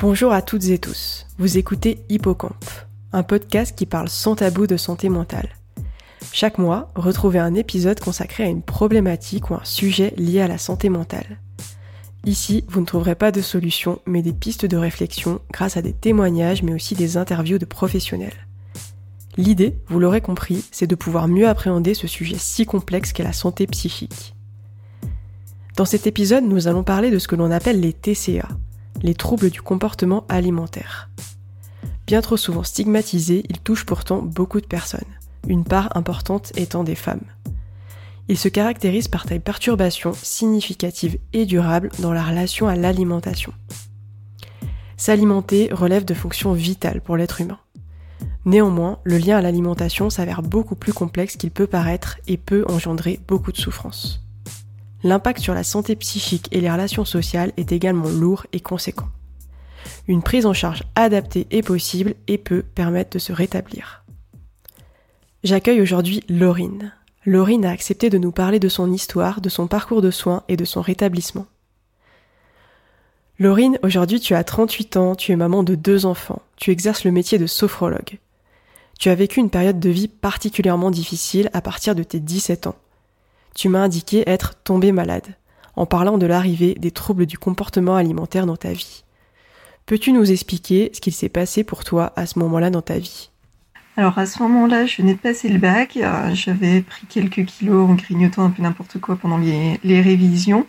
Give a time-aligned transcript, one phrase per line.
[0.00, 1.26] Bonjour à toutes et tous.
[1.38, 2.64] Vous écoutez Hippocampe,
[3.12, 5.48] un podcast qui parle sans tabou de santé mentale.
[6.32, 10.56] Chaque mois, retrouvez un épisode consacré à une problématique ou un sujet lié à la
[10.56, 11.40] santé mentale.
[12.24, 15.94] Ici, vous ne trouverez pas de solution, mais des pistes de réflexion grâce à des
[15.94, 18.46] témoignages, mais aussi des interviews de professionnels.
[19.36, 23.32] L'idée, vous l'aurez compris, c'est de pouvoir mieux appréhender ce sujet si complexe qu'est la
[23.32, 24.36] santé psychique.
[25.76, 28.48] Dans cet épisode, nous allons parler de ce que l'on appelle les TCA,
[29.02, 31.10] les troubles du comportement alimentaire.
[32.06, 35.00] Bien trop souvent stigmatisés, ils touchent pourtant beaucoup de personnes,
[35.46, 37.24] une part importante étant des femmes.
[38.28, 43.52] Ils se caractérisent par des perturbations significatives et durables dans la relation à l'alimentation.
[44.96, 47.58] S'alimenter relève de fonctions vitales pour l'être humain.
[48.44, 53.20] Néanmoins, le lien à l'alimentation s'avère beaucoup plus complexe qu'il peut paraître et peut engendrer
[53.28, 54.27] beaucoup de souffrance.
[55.04, 59.08] L'impact sur la santé psychique et les relations sociales est également lourd et conséquent.
[60.08, 64.04] Une prise en charge adaptée est possible et peut permettre de se rétablir.
[65.44, 66.92] J'accueille aujourd'hui Laurine.
[67.24, 70.56] Laurine a accepté de nous parler de son histoire, de son parcours de soins et
[70.56, 71.46] de son rétablissement.
[73.38, 77.12] Laurine, aujourd'hui tu as 38 ans, tu es maman de deux enfants, tu exerces le
[77.12, 78.18] métier de sophrologue.
[78.98, 82.74] Tu as vécu une période de vie particulièrement difficile à partir de tes 17 ans
[83.54, 85.36] tu m'as indiqué être tombé malade,
[85.76, 89.04] en parlant de l'arrivée des troubles du comportement alimentaire dans ta vie.
[89.86, 93.30] Peux-tu nous expliquer ce qu'il s'est passé pour toi à ce moment-là dans ta vie?
[93.98, 97.90] Alors à ce moment-là, je venais de passer le bac, euh, j'avais pris quelques kilos
[97.90, 100.68] en grignotant un peu n'importe quoi pendant les, révisions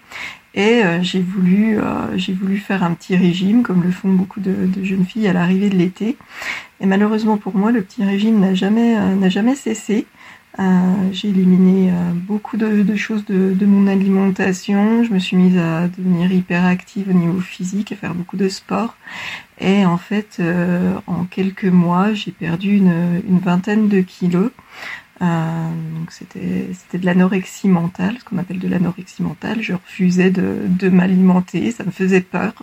[0.56, 4.68] et euh, j'ai voulu euh, voulu faire un petit régime comme le font beaucoup de,
[4.84, 6.18] jeunes filles à l'arrivée de l'été.
[6.82, 10.08] Et malheureusement pour moi, le petit régime n'a jamais cessé.
[10.60, 10.64] Euh,
[11.14, 15.04] j'ai éliminé euh, beaucoup de, choses de, mon alimentation.
[15.04, 18.96] Je me suis mise à devenir hyperactive au niveau physique, à faire beaucoup de sport.
[19.62, 24.52] Et en fait, euh, en quelques mois, j'ai perdu une, vingtaine de kilos.
[25.22, 29.62] donc c'était c'était de l'anorexie mentale, ce qu'on appelle de l'anorexie mentale.
[29.62, 32.54] Je refusais de, de m'alimenter, ça me faisait peur.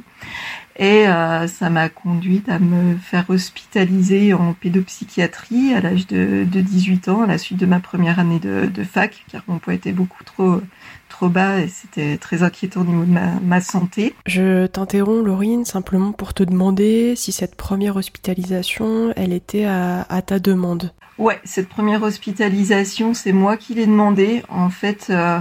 [0.78, 6.60] Et euh, ça m'a conduite à me faire hospitaliser en pédopsychiatrie à l'âge de, de,
[6.60, 9.74] 18 ans, à la suite de ma première année de, de fac, car mon poids
[9.74, 10.60] était beaucoup trop
[11.08, 14.14] trop bas et c'était très inquiétant au niveau de ma, ma santé.
[14.26, 20.20] Je t'interromps, Laurine, simplement pour te demander si cette première hospitalisation, elle était à, à
[20.20, 20.92] ta demande.
[21.18, 24.42] Ouais, cette première hospitalisation, c'est moi qui l'ai demandé.
[24.50, 25.38] En fait, euh,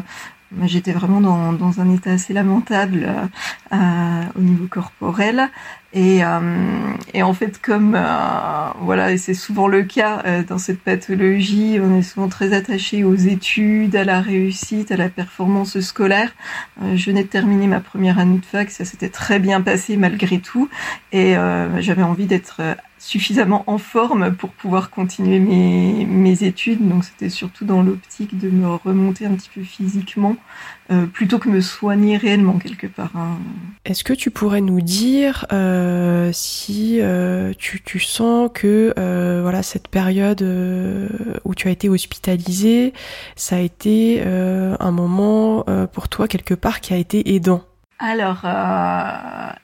[0.64, 3.26] J'étais vraiment dans, dans, un état assez lamentable euh,
[3.74, 5.50] euh, au niveau corporel.
[5.94, 6.40] Et, euh,
[7.14, 11.98] et en fait, comme euh, voilà, et c'est souvent le cas dans cette pathologie, on
[11.98, 16.34] est souvent très attaché aux études, à la réussite, à la performance scolaire.
[16.96, 20.40] je venais de terminer ma première année de fac, ça s'était très bien passé malgré
[20.40, 20.70] tout,
[21.14, 21.36] et
[21.80, 22.62] j'avais envie d'être
[23.06, 26.88] suffisamment en forme pour pouvoir continuer mes, mes études.
[26.88, 30.36] Donc c'était surtout dans l'optique de me remonter un petit peu physiquement
[30.90, 33.16] euh, plutôt que me soigner réellement quelque part.
[33.16, 33.38] Hein.
[33.86, 38.92] Est-ce que tu pourrais nous dire euh, si euh, tu, tu, sens que
[39.42, 40.42] voilà cette période
[41.44, 42.94] où tu as été hospitalisé,
[43.36, 45.64] ça a été un moment
[45.94, 47.62] pour toi quelque part qui a été aidant?
[48.00, 48.46] Alors,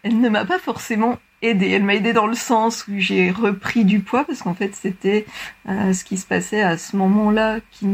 [0.04, 4.00] elle ne m'a pas forcément Elle m'a aidé dans le sens où j'ai repris du
[4.00, 5.26] poids parce qu'en fait c'était
[5.68, 7.88] euh, ce qui se passait à ce moment-là qui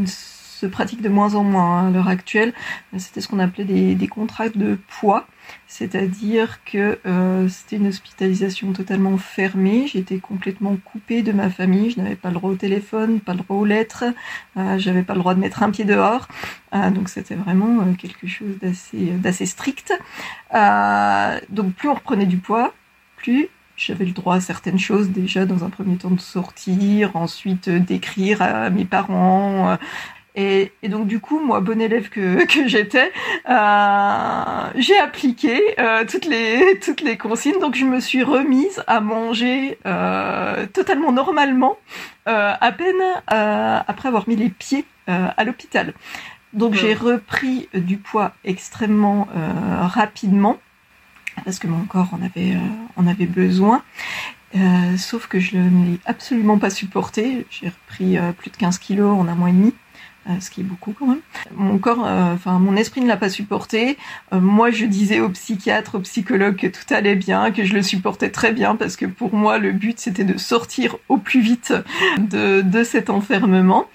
[0.58, 2.53] se pratique de moins en moins hein, à l'heure actuelle.
[2.97, 5.28] C'était ce qu'on appelait des, des contrats de poids,
[5.68, 9.86] c'est-à-dire que euh, c'était une hospitalisation totalement fermée.
[9.88, 11.91] J'étais complètement coupée de ma famille.
[11.91, 14.06] Je n'avais pas le droit au téléphone, pas le droit aux lettres.
[14.57, 16.28] Euh, J'avais pas le droit de mettre un pied dehors.
[16.74, 19.94] Euh, donc c'était vraiment euh, quelque chose d'assez d'assez strict.
[20.56, 22.74] Euh, donc plus on reprenait du poids,
[23.18, 27.68] plus j'avais le droit à certaines choses déjà dans un premier temps de sortir, ensuite
[27.68, 29.70] euh, d'écrire à mes parents.
[29.70, 29.76] Euh,
[30.40, 33.12] et, et, donc du coup, moi, bon élève que, que j'étais,
[33.50, 37.60] euh, j'ai appliqué euh, toutes les toutes les consignes.
[37.60, 41.78] Donc je me suis remise à manger euh, totalement normalement,
[42.25, 45.94] à peine après avoir mis les pieds à l'hôpital.
[46.54, 49.28] Donc j'ai repris du poids extrêmement
[49.81, 50.58] rapidement
[51.48, 52.58] parce que mon corps en avait,
[53.22, 53.82] euh, besoin.
[54.58, 57.46] Euh, sauf que je ne l'ai absolument pas supporté.
[57.50, 59.74] J'ai repris euh, plus de 15 kilos en un mois et demi,
[60.42, 61.22] ce qui est beaucoup quand même.
[61.56, 63.98] Mon corps, enfin mon esprit ne l'a pas supporté.
[64.34, 68.30] moi, je disais aux psychiatres, aux psychologues que tout allait bien, que je le supportais
[68.30, 71.74] très bien, parce que pour moi, le but c'était de sortir au plus vite
[72.18, 73.86] de cet enfermement.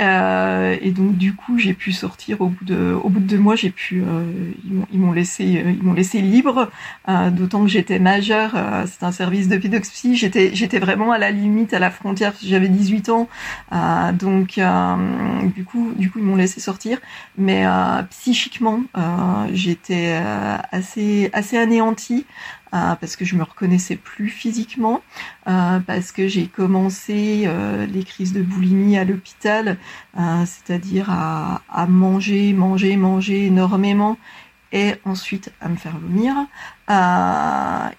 [0.00, 3.38] Euh, et donc du coup, j'ai pu sortir au bout de, au bout de deux
[3.38, 3.56] mois.
[3.56, 4.52] J'ai pu, euh,
[4.92, 6.70] ils m'ont laissé, ils m'ont laissé libre.
[7.08, 8.52] D'autant que j'étais majeure.
[8.86, 10.16] C'est un service de pédoxie.
[10.16, 12.34] J'étais, j'étais vraiment à la limite, à la frontière.
[12.42, 13.28] J'avais 18 ans.
[14.12, 14.60] donc
[15.56, 16.98] du coup, du coup, ils m'ont laissé sortir.
[17.36, 17.64] Mais
[18.10, 18.82] psychiquement,
[19.52, 20.20] j'étais
[20.70, 22.26] assez, assez anéantie.
[22.74, 25.00] Euh, parce que je me reconnaissais plus physiquement,
[25.48, 29.78] euh, parce que j'ai commencé euh, les crises de boulimie à l'hôpital,
[30.44, 34.18] c'est-à-dire à, à, manger, manger, manger énormément
[34.72, 36.34] et ensuite à me faire vomir.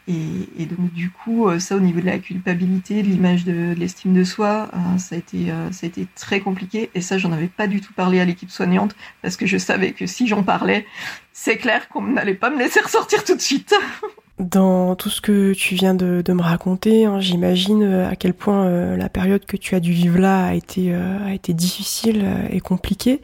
[0.07, 4.13] Et, et, donc du coup, ça au niveau de la culpabilité, de l'image de, l'estime
[4.13, 6.91] de soi, ça a été ça a été très compliqué.
[6.93, 9.93] Et ça, j'en avais pas du tout parlé à l'équipe soignante parce que je savais
[9.93, 10.85] que si j'en parlais,
[11.33, 13.73] c'est clair qu'on n'allait pas me laisser ressortir tout de suite.
[14.39, 18.65] Dans tout ce que tu viens de, me raconter, hein, j'imagine euh, à quel point
[18.65, 22.25] euh, la période que tu as dû vivre là a été, euh, a été difficile
[22.49, 23.21] et compliquée.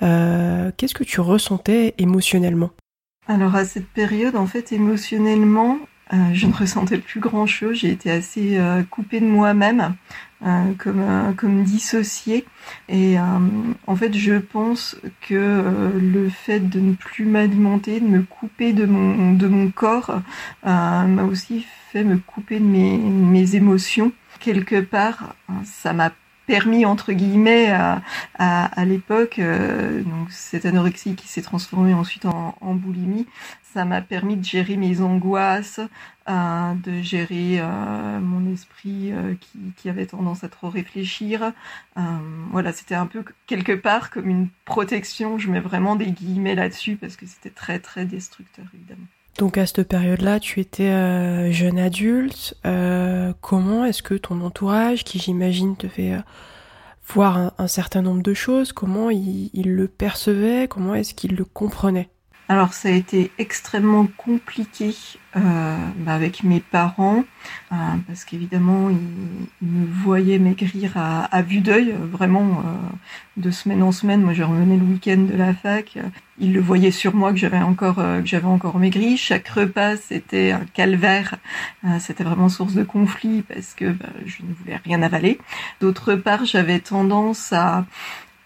[0.00, 2.70] Qu'est-ce que tu ressentais émotionnellement?
[3.28, 5.78] Alors à cette période, en fait, émotionnellement,
[6.32, 7.76] je ne ressentais plus grand-chose.
[7.76, 8.58] J'ai été assez
[8.90, 9.94] coupée de moi-même.
[10.46, 12.44] Euh, comme euh, comme dissocié.
[12.88, 13.22] Et euh,
[13.88, 18.86] en fait je pense que le fait de ne plus m'alimenter de me couper de
[18.86, 20.20] mon de mon corps
[20.62, 24.12] m'a aussi fait me couper de mes mes émotions.
[24.38, 26.12] Quelque part ça m'a
[26.48, 28.02] permis entre guillemets à,
[28.38, 33.26] à, l'époque donc cette anorexie qui s'est transformée ensuite en, boulimie
[33.72, 35.80] ça m'a permis de gérer mes angoisses
[36.28, 41.54] euh, de gérer euh, mon esprit euh, qui, qui, avait tendance à trop réfléchir.
[42.50, 45.38] voilà, c'était un peu quelque part comme une protection.
[45.38, 49.06] Je mets vraiment des guillemets là-dessus parce que c'était très très destructeur évidemment.
[49.38, 52.54] Donc à cette période-là, tu étais jeune adulte.
[53.40, 56.16] comment est-ce que ton entourage, qui j'imagine te fait
[57.12, 62.10] voir un, certain nombre de choses, comment il, le percevait, comment est-ce qu'il le comprenait?
[62.48, 67.24] Alors ça a été extrêmement compliqué euh, bah, avec mes parents
[67.72, 67.74] euh,
[68.06, 72.88] parce qu'évidemment ils, me voyaient maigrir à, vue d'œil, vraiment euh,
[73.36, 74.22] de semaine en semaine.
[74.22, 75.98] Moi je revenais le week-end de la fac,
[76.38, 78.00] ils le voyaient sur moi que j'avais encore
[78.44, 79.16] encore maigri.
[79.16, 81.36] Chaque repas c'était un calvaire,
[81.98, 85.38] c'était vraiment source de conflit parce que bah, je ne voulais rien avaler.
[85.80, 87.84] D'autre part j'avais tendance à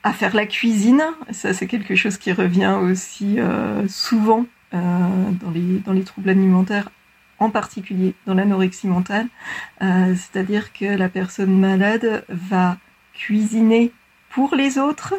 [0.03, 1.03] à faire la cuisine.
[1.31, 6.31] Ça, c'est quelque chose qui revient aussi euh, souvent euh, dans, les, dans les troubles
[6.31, 6.91] alimentaires,
[7.39, 9.27] en particulier dans l'anorexie mentale.
[9.83, 12.79] Euh, c'est-à-dire que la personne malade va
[13.15, 13.93] cuisiner
[14.33, 15.15] pour les autres,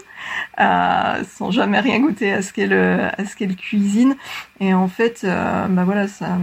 [0.60, 4.16] euh, sans jamais rien goûter à ce qu'elle à ce qu'elle cuisine.
[4.60, 6.38] Et en fait, euh, bah voilà, ça,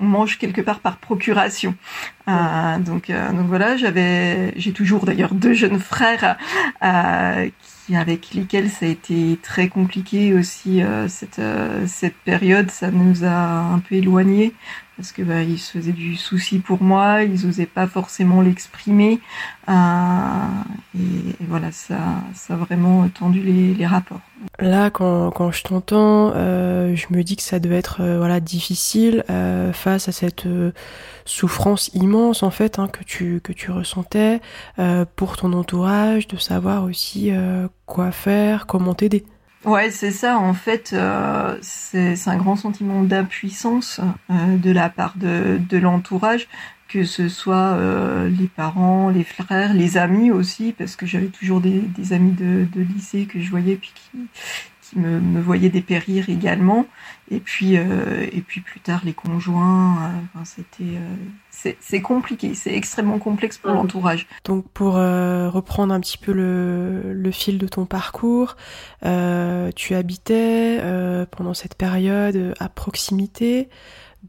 [0.00, 1.74] on mange quelque part par procuration.
[2.28, 6.36] Euh, donc, donc voilà, j'avais, j'ai toujours d'ailleurs deux jeunes frères
[7.86, 11.40] qui avec lesquels ça a été très compliqué aussi cette
[11.86, 12.70] cette période.
[12.70, 14.54] Ça nous a un peu éloignés
[14.96, 19.20] parce que bah, ils se faisaient du souci pour moi, ils osaient pas forcément l'exprimer,
[19.68, 19.72] euh,
[20.96, 21.98] et, voilà, ça,
[22.34, 24.20] ça a vraiment tendu les, les rapports.
[24.58, 29.24] Là, quand, je t'entends, euh, je me dis que ça devait être euh, voilà difficile
[29.72, 30.46] face à cette
[31.24, 34.40] souffrance immense en fait hein, que tu que tu ressentais
[35.16, 37.30] pour ton entourage, de savoir aussi
[37.86, 39.24] quoi faire, comment t'aider.
[39.64, 40.38] Ouais, c'est ça.
[40.38, 46.48] En fait, euh, c'est un grand sentiment d'impuissance euh, de la part de, l'entourage,
[46.88, 51.60] que ce soit euh, les parents, les frères, les amis aussi, parce que j'avais toujours
[51.60, 54.18] des, amis de, de, lycée que je voyais puis qui
[54.96, 56.86] me, me voyaient dépérir également.
[57.30, 59.96] Et puis, euh, et puis plus tard, les conjoints.
[59.96, 64.26] Euh, enfin, c'était, euh, c'est compliqué, c'est extrêmement complexe pour l'entourage.
[64.44, 68.56] Donc, pour reprendre un petit peu le, le fil de ton parcours,
[69.02, 70.80] tu habitais
[71.30, 73.68] pendant cette période à proximité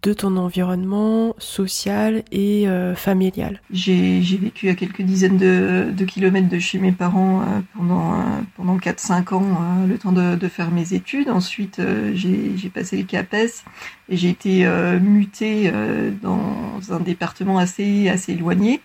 [0.02, 6.50] de ton environnement social et euh, familial J'ai vécu à quelques dizaines de, de, kilomètres
[6.50, 8.24] de chez mes parents euh, pendant, euh,
[8.58, 11.30] pendant 4-5 ans, euh, le temps de, de, faire mes études.
[11.30, 11.80] Ensuite,
[12.16, 13.64] j'ai passé le CAPES
[14.10, 14.68] et j'ai été
[15.00, 15.72] mutée
[16.22, 18.82] dans un département assez, assez éloigné.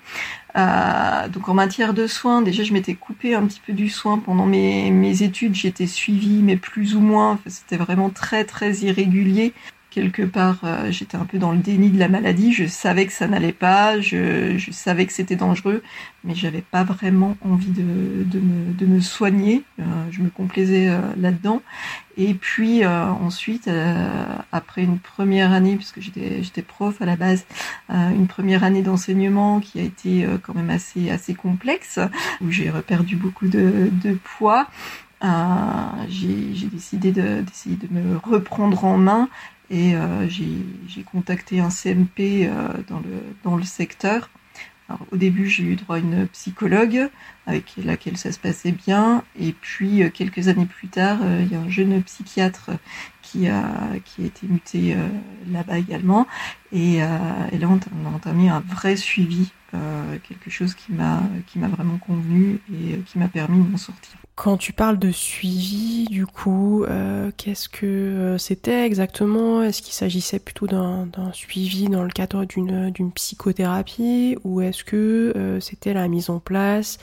[0.54, 4.46] donc en matière de soins, déjà je m'étais coupée un petit peu du soin pendant
[4.46, 9.52] mes, mes études, j'étais suivie mais plus ou moins, c'était vraiment très très irrégulier
[9.98, 12.52] quelque part, euh, j'étais un peu dans le déni de la maladie.
[12.52, 15.82] Je savais que ça n'allait pas, je, savais que c'était dangereux,
[16.22, 19.64] mais j'avais pas vraiment envie de, de, me, soigner.
[19.80, 21.62] Euh, je me complaisais euh, là-dedans.
[22.16, 23.70] Et puis ensuite,
[24.50, 27.44] après une première année, puisque j'étais prof à la base,
[27.88, 32.00] une première année d'enseignement qui a été quand même assez assez complexe,
[32.40, 34.66] où j'ai reperdu beaucoup de, de poids.
[36.08, 39.28] J'ai décidé d'essayer de, me reprendre en main
[39.70, 44.30] et euh, j'ai contacté un CMP euh, dans, le, dans le secteur.
[44.88, 47.10] Alors, au début, j'ai eu droit à une psychologue
[47.46, 49.22] avec laquelle ça se passait bien.
[49.38, 52.70] Et puis, quelques années plus tard, il y a un jeune psychiatre
[53.20, 53.70] qui a,
[54.06, 54.96] qui a été muté
[55.52, 56.26] là-bas également.
[56.72, 61.20] Et, et, là, on a entamé un vrai suivi, quelque chose qui m'a
[61.54, 64.16] vraiment convenu et qui m'a permis de m'en sortir.
[64.40, 69.64] Quand tu parles de suivi, du coup, euh, qu'est-ce que euh, c'était exactement?
[69.64, 74.38] Est-ce qu'il s'agissait plutôt d'un suivi dans le cadre d'une psychothérapie?
[74.44, 76.98] Ou est-ce que euh, c'était la mise en place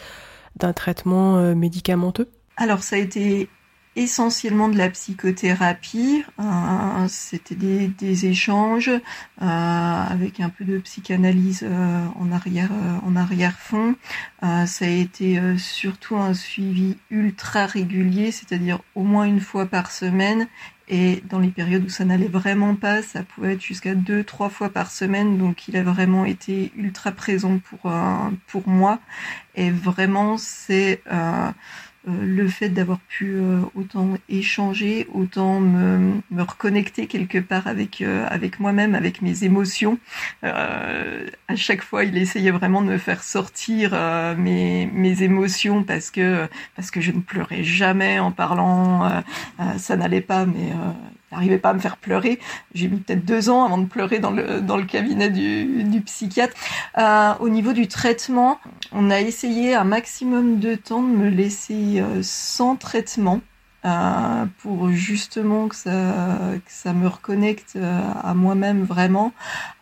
[0.56, 2.30] d'un traitement médicamenteux?
[2.56, 3.50] Alors ça a été
[3.96, 6.24] essentiellement de la psychothérapie.
[6.40, 9.00] Euh, C'était des, des, échanges euh,
[9.42, 13.96] avec un peu de psychanalyse euh, en arrière euh, en arrière fond.
[14.44, 19.92] Euh, ça a été surtout un suivi ultra régulier, c'est-à-dire au moins une fois par
[19.92, 20.48] semaine.
[20.88, 24.50] Et dans les périodes où ça n'allait vraiment pas, ça pouvait être jusqu'à deux, trois
[24.50, 25.40] fois par semaine.
[25.40, 27.92] Donc il a vraiment été ultra présent pour
[28.46, 29.00] pour moi.
[29.56, 31.50] Et vraiment, c'est euh,
[32.08, 38.26] le fait d'avoir pu euh, autant échanger, autant me, me, reconnecter quelque part avec euh,
[38.30, 39.98] avec moi-même, avec mes émotions.
[40.44, 43.92] à chaque fois, il essayait vraiment de me faire sortir
[44.38, 49.24] mes mes émotions parce que parce que je ne pleurais jamais en parlant.
[49.78, 50.72] ça n'allait pas, mais
[51.36, 52.40] n'arrivais pas à me faire pleurer.
[52.74, 56.56] J'ai mis peut-être deux ans avant de pleurer dans le, cabinet du, du psychiatre.
[56.98, 58.60] Euh, au niveau du traitement,
[58.92, 63.42] on a essayé un maximum de temps de me laisser euh, sans traitement.
[63.86, 65.92] Euh, pour justement que ça,
[66.66, 69.32] que ça me reconnecte euh, à moi-même vraiment.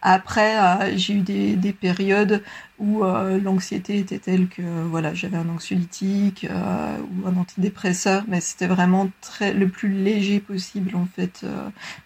[0.02, 2.44] Après, euh, j'ai eu des, des, périodes
[2.80, 9.10] où l'anxiété était telle que voilà, j'avais un anxiolytique ou un antidépresseur, mais c'était vraiment
[9.22, 11.46] très le plus léger possible en fait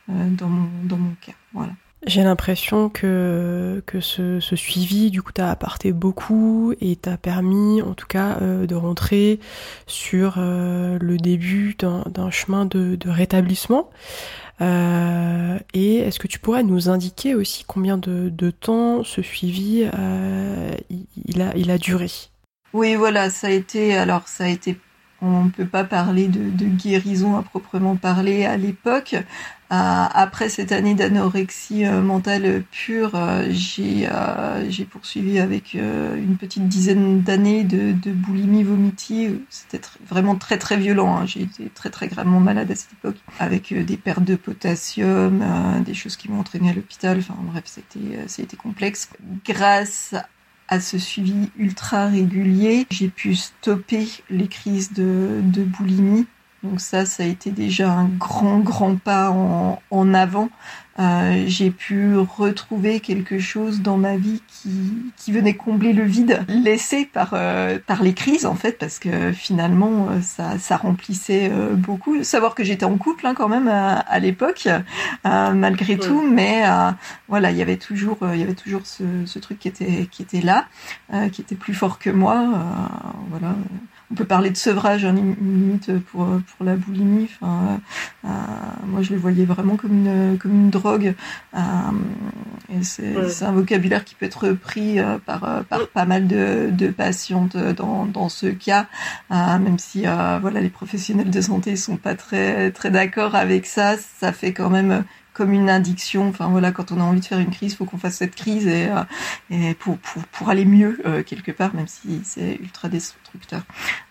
[0.07, 1.33] dans mon dans mon cas.
[1.53, 1.71] Voilà.
[2.05, 7.95] J'ai l'impression que, que ce, suivi, du coup, t'a apporté beaucoup et t'a permis, en
[7.95, 9.39] tout cas, euh, de rentrer
[9.87, 13.89] sur euh, le début d'un chemin de, rétablissement.
[14.61, 19.89] Euh, et est-ce que tu pourrais nous indiquer aussi combien de, temps ce suivi
[21.25, 22.11] il, a, duré?
[22.73, 24.77] Oui, voilà, ça a été, alors ça a été
[25.21, 29.15] on ne peut pas parler de, guérison à proprement parler à l'époque.
[29.69, 29.75] Euh,
[30.13, 34.07] après cette année d'anorexie euh, mentale pure, euh, j'ai
[34.69, 39.29] j'ai poursuivi avec une petite dizaine d'années de, boulimie vomitie.
[39.49, 41.17] C'était vraiment très très violent.
[41.17, 41.25] Hein.
[41.25, 45.43] J'ai été très très gravement malade à cette époque, avec des pertes de potassium,
[45.85, 47.17] des choses qui m'ont entraîné à l'hôpital.
[47.19, 49.09] Enfin bref, c'était c'était complexe.
[49.45, 50.15] Grâce
[50.69, 56.25] à ce suivi ultra régulier, j'ai pu stopper les crises de boulimie
[56.63, 60.49] donc ça, ça a été déjà un grand, grand pas en, en avant.
[60.99, 66.43] Euh, j'ai pu retrouver quelque chose dans ma vie qui, qui venait combler le vide
[66.47, 71.51] laissé par, euh, par les crises, en fait, parce que finalement, euh, ça, ça remplissait
[71.51, 72.23] euh, beaucoup.
[72.23, 74.67] Savoir que j'étais en couple hein, quand même à, à l'époque,
[75.23, 76.63] malgré tout, mais
[77.27, 80.23] voilà, il y avait toujours, il y avait toujours ce, ce, truc qui était, qui
[80.23, 80.67] était là,
[81.31, 82.43] qui était plus fort que moi.
[83.29, 83.55] voilà
[84.11, 87.29] on peut parler de sevrage hein, limite pour pour la boulimie.
[87.41, 87.79] Enfin,
[88.25, 88.29] euh,
[88.85, 91.13] moi je le voyais vraiment comme une comme une drogue.
[91.55, 91.59] Euh,
[92.69, 96.27] et c'est c'est un vocabulaire qui peut être pris euh, par euh, par pas mal
[96.27, 98.87] de de patientes dans dans ce cas,
[99.31, 100.03] euh, même si
[100.41, 103.95] voilà les professionnels de santé sont pas très très d'accord avec ça.
[103.97, 105.03] Ça fait quand même
[105.37, 106.27] comme une addiction.
[106.29, 108.67] Enfin voilà, quand on a envie de faire une crise, faut qu'on fasse cette crise
[108.67, 109.03] et, euh,
[109.51, 113.26] et pour, pour, pour aller mieux euh, quelque part, même si c'est ultra destructeur.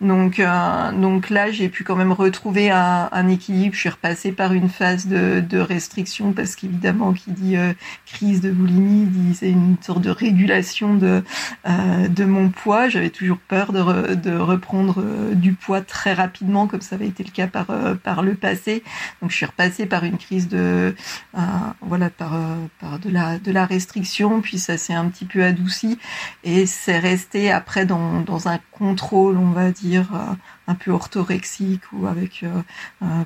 [0.00, 3.74] Donc euh, donc là, j'ai pu quand même retrouver un, équilibre.
[3.74, 7.56] Je suis repassée par une phase de, restriction parce qu'évidemment, qui dit
[8.04, 11.22] crise de boulimie, dit c'est une sorte de régulation de
[11.66, 12.88] de mon poids.
[12.88, 15.02] J'avais toujours peur de, de reprendre
[15.34, 17.66] du poids très rapidement, comme ça avait été le cas par
[18.02, 18.82] par le passé.
[19.20, 20.94] Donc je suis repassée par une crise de
[21.36, 21.40] euh,
[21.80, 25.44] voilà par euh, par de la de la restriction puis ça s'est un petit peu
[25.44, 25.98] adouci
[26.44, 30.34] et c'est resté après dans dans un contrôle on va dire euh,
[30.66, 32.44] un peu orthorexique ou avec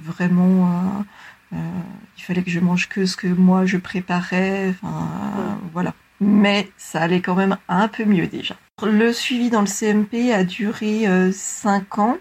[0.05, 1.05] vraiment
[1.53, 4.69] il fallait que je mange que ce que moi je préparais.
[4.71, 5.95] Enfin, voilà.
[6.21, 8.55] Mais ça allait quand même un peu mieux déjà.
[8.83, 12.19] Le suivi dans le CMP a duré 5 ans.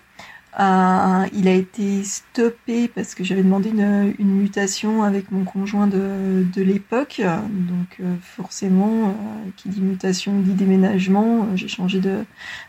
[0.59, 6.45] Euh, il a été stoppé parce que j'avais demandé une, mutation avec mon conjoint de,
[6.57, 7.21] l'époque.
[7.21, 11.47] Donc euh, forcément, euh, qui dit mutation dit déménagement.
[11.55, 12.25] J'ai changé de,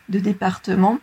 [0.07, 0.99] département.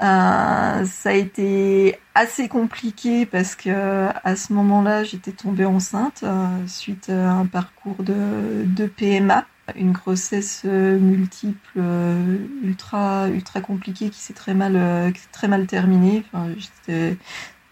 [0.00, 6.24] ça a été assez compliqué parce que à ce moment-là, j'étais tombée enceinte
[6.66, 9.44] suite à un parcours de PMA
[9.76, 15.66] une grossesse euh, multiple euh, ultra ultra compliquée qui s'est très mal euh, très mal
[15.66, 16.24] terminée.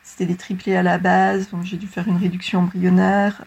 [0.05, 3.43] C'était des triplés à la base donc j'ai dû faire une réduction embryonnaire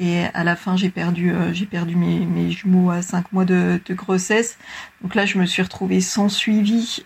[0.00, 4.58] et à la fin j'ai perdu j'ai perdu mes, jumeaux à 5 mois de, grossesse.
[5.00, 7.04] Donc là je me suis retrouvée sans suivi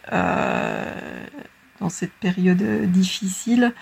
[1.80, 3.74] dans cette période difficile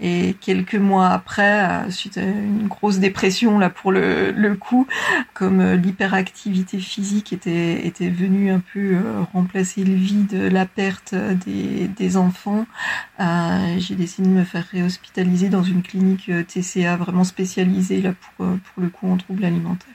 [0.00, 4.86] et quelques mois après, euh, suite à une grosse dépression là pour le, coup,
[5.34, 11.14] comme euh, l'hyperactivité physique était, était venue un peu euh, remplacer le vide, la perte
[11.14, 12.66] des, enfants,
[13.18, 18.46] j'ai décidé de me faire réhospitaliser dans une clinique TCA vraiment spécialisée là pour,
[18.78, 19.94] le coup en troubles alimentaires.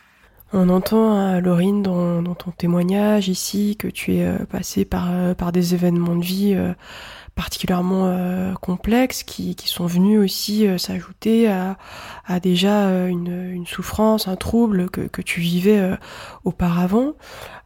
[0.54, 5.74] On entend, Laurine, dans, dans, ton témoignage ici, que tu es passée par, par des
[5.74, 6.56] événements de vie
[7.36, 11.77] particulièrement euh, complexes qui, qui, sont venus aussi euh, s'ajouter à,
[12.25, 15.98] à, déjà euh, une, une, souffrance, un trouble que, que tu vivais
[16.44, 17.13] auparavant.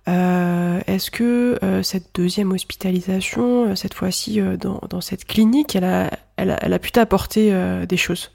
[0.08, 6.74] Est-ce que cette deuxième hospitalisation, cette fois-ci dans, dans, cette clinique, elle a, elle elle
[6.74, 7.54] a pu t'apporter
[7.88, 8.32] des choses?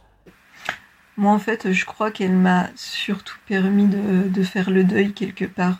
[1.17, 5.47] Moi, en fait, je crois qu'elle m'a surtout permis de, de, faire le deuil quelque
[5.47, 5.79] part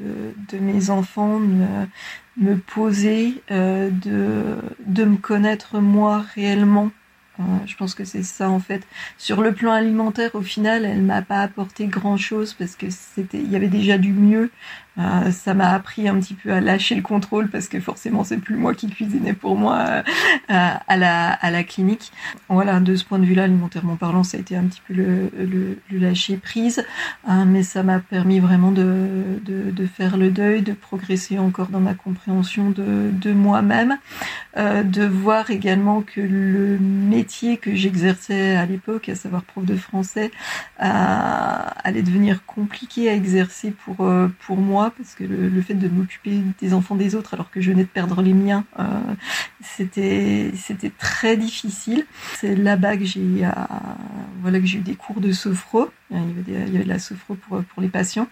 [0.00, 1.38] de, de, mes enfants,
[2.36, 6.90] me poser, euh, de, de me connaître moi réellement.
[7.38, 8.86] Euh, je pense que c'est ça en fait.
[9.18, 13.38] Sur le plan alimentaire, au final, elle m'a pas apporté grand chose parce que c'était,
[13.38, 14.50] il y avait déjà du mieux.
[14.98, 18.38] Euh, ça m'a appris un petit peu à lâcher le contrôle parce que forcément c'est
[18.38, 20.02] plus moi qui cuisinais pour moi euh,
[20.48, 22.12] à la à la clinique.
[22.48, 25.78] Voilà, de ce point de vue-là, alimentairement parlant, ça a été un petit peu le,
[25.90, 26.84] lâcher prise,
[27.26, 31.80] hein, mais ça m'a permis vraiment de, de, faire le deuil, de progresser encore dans
[31.80, 33.96] ma compréhension de, de moi-même,
[34.56, 39.76] euh, de voir également que le métier que j'exerçais à l'époque, à savoir prof de
[39.76, 40.30] français,
[40.78, 43.96] allait devenir compliqué à exercer pour
[44.40, 47.70] pour moi parce que le, fait de m'occuper des enfants des autres alors que je
[47.70, 48.84] venais de perdre les miens, euh,
[49.62, 52.06] c'était c'était très difficile.
[52.34, 53.50] C'est là-bas que j'ai euh,
[54.42, 55.90] voilà que j'ai eu des cours de sophro.
[56.12, 58.28] Il y avait, de la sophro pour pour les patients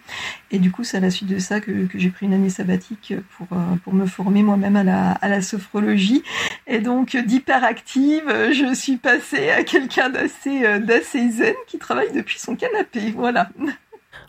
[0.49, 2.49] et du coup c'est à la suite de ça que, que j'ai pris une année
[2.49, 6.23] sabbatique pour euh, pour me former moi-même à la à la sophrologie
[6.67, 12.55] et donc d'hyperactive je suis passée à quelqu'un d'assez d'assez zen qui travaille depuis son
[12.55, 13.11] canapé.
[13.11, 13.49] Voilà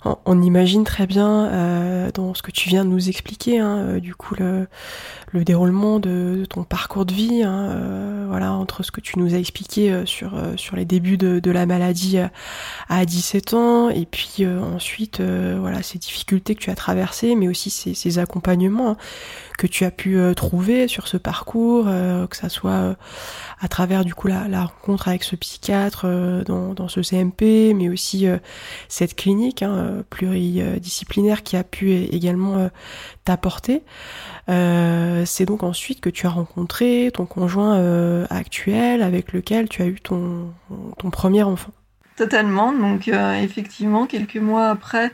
[0.04, 4.00] on imagine très bien euh, dans ce que tu viens de nous expliquer, hein, euh,
[4.00, 4.68] du coup le,
[5.32, 9.35] le déroulement de, ton parcours de vie, hein, euh, voilà, entre ce que tu nous
[9.35, 12.18] as expliqué sur sur les débuts de, la maladie
[12.88, 17.70] à 17 ans, et puis ensuite voilà ces difficultés que tu as traversées, mais aussi
[17.70, 18.96] ces, accompagnements hein,
[19.59, 22.96] que tu as pu trouver sur ce parcours, que ça soit
[23.61, 26.06] à travers du coup la, rencontre avec ce psychiatre
[26.44, 28.26] dans, ce CMP, mais aussi
[28.88, 29.62] cette clinique.
[30.11, 32.68] Pluridisciplinaire qui a pu également euh,
[33.25, 33.83] t'apporter.
[34.49, 39.83] Euh, c'est donc ensuite que tu as rencontré ton conjoint euh, actuel avec lequel tu
[39.83, 40.53] as eu ton,
[40.99, 41.72] ton premier enfant.
[42.16, 42.72] Totalement.
[42.72, 45.12] Donc effectivement, quelques mois après,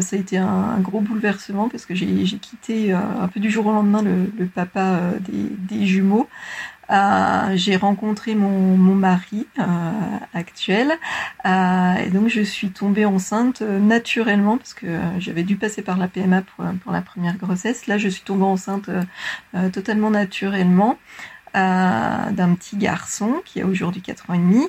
[0.00, 3.70] ça a été un, gros bouleversement parce que j'ai quitté un peu du jour au
[3.70, 6.28] lendemain le, papa des, jumeaux.
[6.90, 9.62] Euh, j'ai rencontré mon, mon mari euh,
[10.34, 10.92] actuel
[11.46, 14.86] euh, et donc je suis tombée enceinte naturellement parce que
[15.18, 17.86] j'avais dû passer par la PMA pour, pour, la première grossesse.
[17.86, 18.90] Là, je suis tombée enceinte
[19.72, 20.98] totalement naturellement
[21.54, 24.68] d'un petit garçon qui a aujourd'hui 4 ans et demi.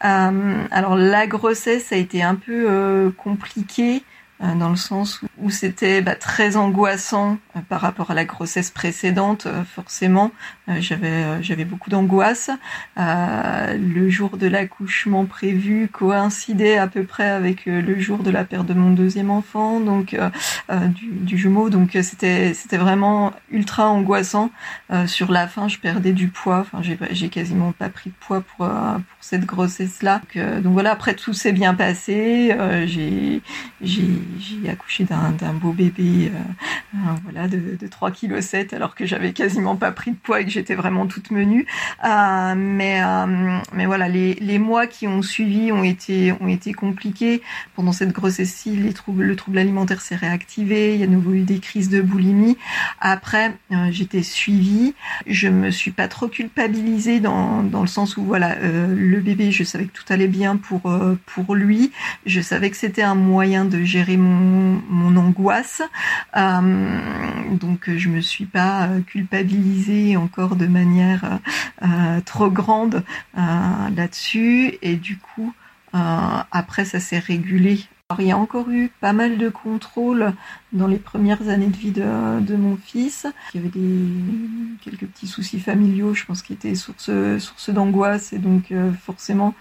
[0.00, 4.04] alors la grossesse a été un peu compliquée
[4.40, 9.46] dans le sens où c'était bah, très angoissant euh, par rapport à la grossesse précédente.
[9.46, 10.30] Euh, forcément,
[10.80, 12.50] j'avais j'avais beaucoup d'angoisse.
[12.96, 18.66] le jour de l'accouchement prévu coïncidait à peu près avec le jour de la perte
[18.66, 20.14] de mon deuxième enfant, donc
[20.68, 21.70] du, du, jumeau.
[21.70, 24.50] Donc c'était c'était vraiment ultra angoissant.
[25.06, 26.60] sur la fin, je perdais du poids.
[26.60, 30.20] Enfin, j'ai j'ai quasiment pas pris de poids pour pour cette grossesse là.
[30.34, 30.90] Donc, donc voilà.
[30.90, 32.54] Après tout s'est bien passé.
[32.86, 33.40] j'ai
[33.80, 34.04] j'ai
[34.38, 36.30] j'ai accouché d'un beau bébé,
[37.24, 40.44] voilà, de, de 3 kg 7 alors que j'avais quasiment pas pris de poids et
[40.44, 41.66] que j'étais vraiment toute menue.
[42.04, 43.00] mais
[43.72, 47.42] mais voilà, les, les mois qui ont suivi ont été ont été compliqués
[47.74, 48.76] pendant cette grossesse-ci.
[48.76, 50.94] Le trouble alimentaire s'est réactivé.
[50.94, 52.56] Il y a nouveau eu des crises de boulimie.
[53.00, 53.56] Après,
[53.90, 54.94] j'étais suivie.
[55.26, 59.64] Je me suis pas trop culpabilisée dans dans le sens où voilà, le bébé, je
[59.64, 60.82] savais que tout allait bien pour
[61.26, 61.92] pour lui.
[62.26, 65.82] Je savais que c'était un moyen de gérer mon, angoisse.
[66.36, 71.40] Euh, donc je me suis pas culpabilisée encore de manière
[71.82, 73.02] euh, trop grande
[73.36, 73.40] euh,
[73.94, 74.78] là-dessus.
[74.82, 75.52] Et du coup,
[75.92, 77.80] après ça s'est régulé
[78.18, 80.32] il y a encore eu pas mal de contrôles
[80.72, 83.26] dans les premières années de vie de, de mon fils.
[83.52, 88.32] Il y avait des, quelques petits soucis familiaux, je pense, qui étaient source, source d'angoisse.
[88.32, 88.72] Et donc,
[89.04, 89.54] forcément,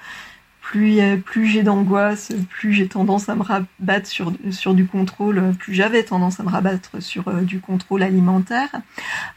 [0.68, 4.10] plus, plus j'ai d'angoisse, plus j'ai tendance à me rabattre
[4.52, 8.70] sur, du contrôle, plus j'avais tendance à me rabattre sur euh, du contrôle alimentaire.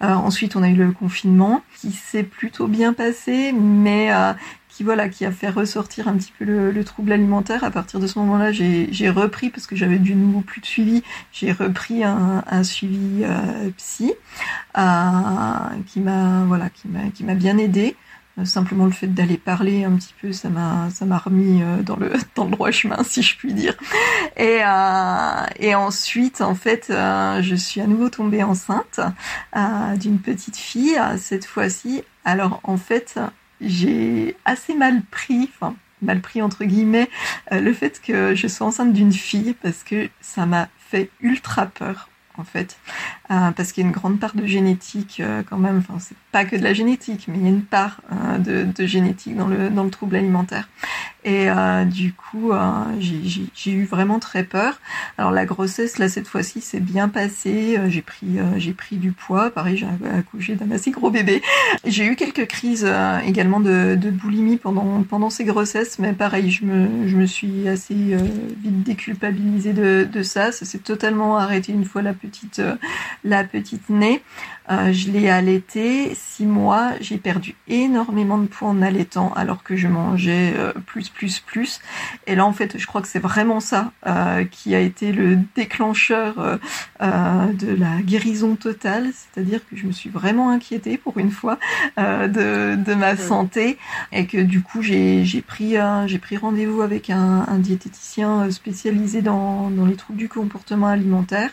[0.03, 4.33] Euh, ensuite, on a eu le confinement qui s'est plutôt bien passé, mais euh,
[4.69, 7.62] qui voilà, qui a fait ressortir un petit peu le, trouble alimentaire.
[7.62, 11.05] À partir de ce moment-là, j'ai repris parce que j'avais du nouveau plus de suivi.
[11.31, 13.25] J'ai repris un, suivi
[13.77, 14.14] psy
[15.87, 17.95] qui m'a voilà, qui m'a bien aidé.
[18.40, 21.83] Euh, simplement le fait d'aller parler un petit peu, ça m'a ça m'a remis euh,
[21.83, 23.74] dans le dans le droit chemin, si je puis dire.
[24.37, 29.00] Et euh, et ensuite, en fait, je suis à nouveau tombée enceinte
[29.96, 32.03] d'une petite fille cette fois-ci.
[32.24, 33.18] Alors en fait,
[33.61, 37.11] j'ai assez mal pris, enfin mal pris entre guillemets,
[37.50, 42.09] le fait que je sois enceinte d'une fille parce que ça m'a fait ultra peur
[42.38, 42.79] en fait,
[43.31, 45.79] euh, parce qu'il y a une grande part de génétique euh, quand même.
[45.79, 48.64] Enfin, c'est pas que de la génétique, mais il y a une part euh, de,
[48.64, 50.69] de, génétique dans le dans le trouble alimentaire.
[51.23, 51.49] Et
[51.85, 52.51] du coup,
[52.99, 54.81] j'ai eu vraiment très peur.
[55.19, 57.79] Alors la grossesse là cette fois-ci c'est bien passé.
[57.88, 59.51] j'ai pris j'ai pris du poids.
[59.51, 61.43] Pareil, j'ai accouché d'un assez gros bébé.
[61.85, 62.90] J'ai eu quelques crises
[63.27, 67.69] également de, de boulimie pendant pendant ces grossesses, mais pareil, je me je me suis
[67.69, 70.53] assez vite déculpabilisée de de ça.
[70.53, 72.77] Ça s'est totalement arrêté une fois la petite, euh,
[73.24, 74.22] la petite née.
[74.70, 76.92] Euh, je l'ai allaité six mois.
[77.00, 81.80] J'ai perdu énormément de poids en allaitant alors que je mangeais euh, plus, plus, plus.
[82.26, 83.92] Et là, en fait, je crois que c'est vraiment ça
[84.50, 86.59] qui a été le déclencheur
[87.00, 89.11] de la guérison totale.
[89.12, 91.59] C'est-à-dire que je me suis vraiment inquiétée pour une fois
[91.98, 93.78] de, de ma santé
[94.12, 99.70] et que du coup, j'ai pris, j'ai pris rendez-vous avec un, un diététicien spécialisé dans,
[99.70, 101.50] dans les troubles du comportement alimentaire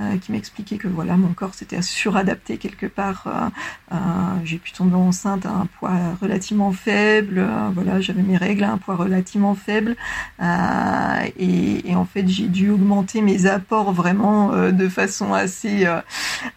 [0.00, 3.24] euh, qui m'expliquait que voilà mon corps s'était suradapté quelque part.
[3.26, 3.96] Euh, euh,
[4.44, 7.46] j'ai pu tomber enceinte à un poids relativement faible.
[7.74, 9.96] voilà, j'avais mes règles à un poids relativement faible.
[10.40, 15.86] Et, en fait, j'ai dû augmenter mes apports vraiment de façon assez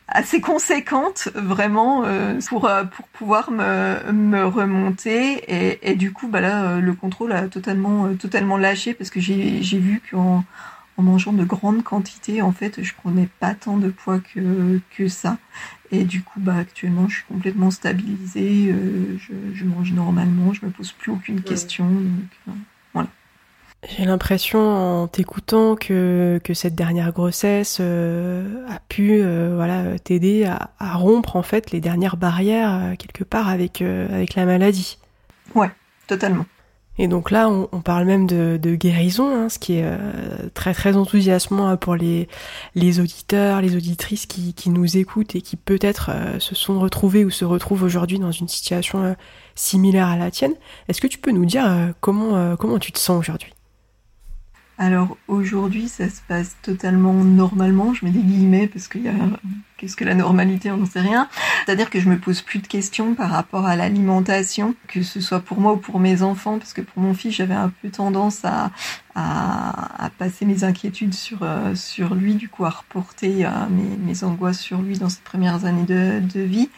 [0.08, 2.04] assez conséquente vraiment
[2.50, 2.70] pour
[3.14, 9.20] pouvoir me, remonter et, du coup bah le contrôle a totalement totalement lâché parce que
[9.20, 10.44] j'ai j'ai vu qu'en
[10.98, 15.08] en mangeant de grandes quantités, en fait, je prenais pas tant de poids que, que
[15.08, 15.38] ça.
[15.92, 19.18] Et du coup, bah, actuellement, je suis complètement stabilisée, euh,
[19.54, 21.86] je, mange normalement, je me pose plus aucune question.
[21.88, 22.52] Donc, euh,
[22.94, 23.10] voilà.
[23.88, 29.22] J'ai l'impression en t'écoutant que, que cette dernière grossesse euh, a pu
[29.54, 34.46] voilà t'aider à, à, rompre en fait les dernières barrières quelque part avec avec la
[34.46, 34.98] maladie.
[35.54, 35.70] Ouais,
[36.08, 36.48] totalement.
[37.00, 39.98] Et donc là, on, parle même de, guérison, hein, ce qui est euh,
[40.54, 42.28] très très enthousiasmant hein, pour les,
[42.76, 47.24] les auditeurs, les auditrices qui, qui nous écoutent et qui peut-être euh, se sont retrouvés
[47.24, 49.14] ou se retrouvent aujourd'hui dans une situation euh,
[49.56, 50.54] similaire à la tienne.
[50.88, 51.66] Est-ce que tu peux nous dire
[52.00, 53.57] comment, comment tu te sens aujourd'hui?
[54.80, 57.96] Alors aujourd'hui, ça se passe totalement normalement.
[57.96, 59.13] Je mets des guillemets parce qu'il y a
[59.78, 61.30] qu'est-ce que la normalité, on n'en sait rien.
[61.66, 65.40] C'est-à-dire que je me pose plus de questions par rapport à l'alimentation, que ce soit
[65.40, 68.44] pour moi ou pour mes enfants, parce que pour mon fils, j'avais un peu tendance
[68.44, 68.72] à,
[70.20, 74.80] passer mes inquiétudes sur euh, sur lui, du coup à reporter euh, mes, angoisses sur
[74.82, 76.70] lui dans ses premières années de, de vie.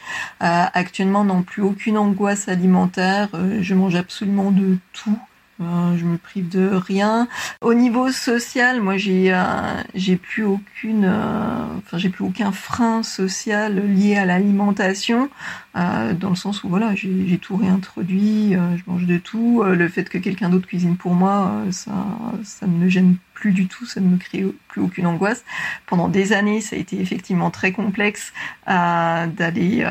[0.41, 3.29] Euh, actuellement, non plus aucune angoisse alimentaire.
[3.59, 5.19] je mange absolument de tout.
[5.61, 7.27] Euh, je me prive de rien.
[7.61, 13.03] Au niveau social, moi j'ai euh, j'ai plus aucune, euh, enfin j'ai plus aucun frein
[13.03, 15.29] social lié à l'alimentation,
[15.75, 19.63] dans le sens où voilà j'ai tout réintroduit, je mange de tout.
[19.63, 21.91] le fait que quelqu'un d'autre cuisine pour moi, ça
[22.43, 25.45] ça ne me gêne plus du tout, ça ne me crée plus aucune angoisse.
[25.85, 28.33] Pendant des années, ça a été effectivement très complexe
[28.65, 29.87] d'aller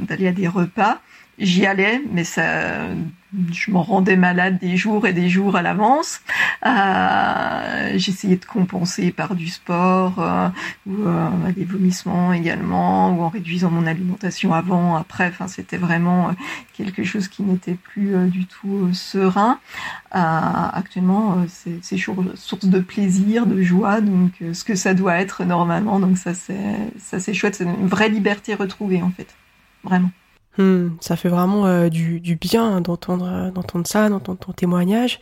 [0.00, 1.00] d'aller à des repas.
[1.38, 2.88] J'y allais, mais ça,
[3.52, 6.20] je m'en rendais malade des jours et des jours à l'avance.
[6.64, 10.48] Euh, J'essayais de compenser par du sport, euh,
[10.86, 15.28] ou euh, des vomissements également, ou en réduisant mon alimentation avant, après.
[15.28, 16.30] Enfin, c'était vraiment
[16.72, 19.58] quelque chose qui n'était plus du tout serein.
[20.12, 21.98] actuellement, c'est
[22.36, 25.98] source de plaisir, de joie, donc ce que ça doit être normalement.
[26.00, 27.56] Donc ça, c'est chouette.
[27.56, 29.34] C'est une vraie liberté retrouvée en fait,
[29.84, 30.10] vraiment.
[30.58, 35.20] Hmm, ça fait vraiment euh, du, bien d'entendre euh, ça, d'entendre ton témoignage.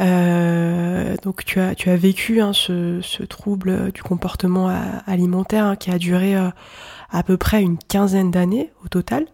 [0.00, 4.68] Euh, donc tu as vécu hein, ce, trouble du comportement
[5.06, 9.26] alimentaire hein, qui a duré à peu près une quinzaine d'années au total.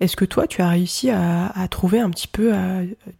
[0.00, 2.52] Est-ce que toi tu as réussi à, trouver un petit peu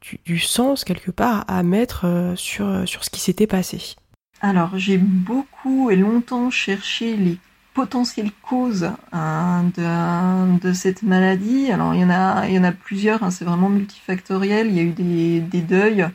[0.03, 3.97] du, du, sens quelque part à mettre sur sur ce qui s'était passé?
[4.41, 7.39] Alors j'ai beaucoup et longtemps cherché les
[7.75, 11.71] potentielles causes hein, de, de, cette maladie.
[11.71, 14.69] Alors il y en a, il y en a plusieurs, hein, c'est vraiment multifactoriel.
[14.69, 16.09] Il y a eu des, des deuils.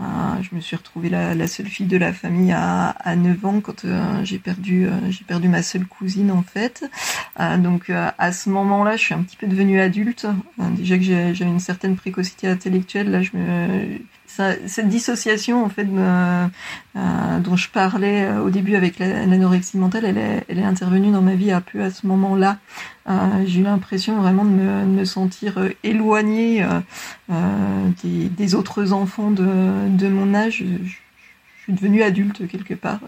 [0.00, 0.04] Euh,
[0.40, 3.60] je me suis retrouvée la, la, seule fille de la famille à, à 9 ans
[3.60, 6.84] quand euh, j'ai perdu, euh, j'ai perdu ma seule cousine en fait.
[7.58, 10.26] donc à ce moment-là, je suis un petit peu devenue adulte.
[10.58, 13.98] déjà que j'avais une certaine précocité intellectuelle, là je me
[14.66, 15.86] cette dissociation en fait
[16.94, 21.34] euh, dont je parlais euh, au début avec l'anorexie mentale, elle est, intervenue dans ma
[21.34, 22.58] vie un peu à ce moment-là.
[23.08, 23.12] Euh,
[23.46, 26.66] j'ai eu l'impression vraiment de me, sentir éloignée
[28.04, 30.64] des, autres enfants de, mon âge
[31.62, 32.98] suis devenue adulte quelque part.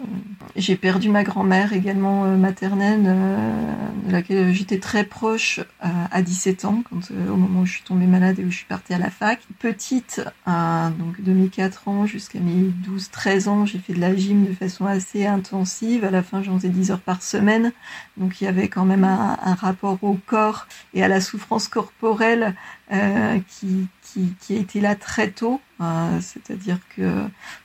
[0.55, 3.71] J'ai perdu ma grand-mère également euh, maternelle, euh,
[4.07, 7.83] de laquelle j'étais très proche euh, à 17 ans, quand, au moment où je suis
[7.83, 9.41] tombée malade et où je suis partie à la fac.
[9.59, 14.45] Petite, donc de mes 4 ans jusqu'à mes 12-13 ans, j'ai fait de la gym
[14.45, 16.05] de façon assez intensive.
[16.05, 17.73] À la fin, j'en faisais 10 heures par semaine.
[18.15, 21.67] Donc il y avait quand même un, un rapport au corps et à la souffrance
[21.67, 22.55] corporelle
[22.91, 25.59] euh, qui, qui, qui, a été là très tôt.
[25.81, 27.23] Euh, C'est-à-dire que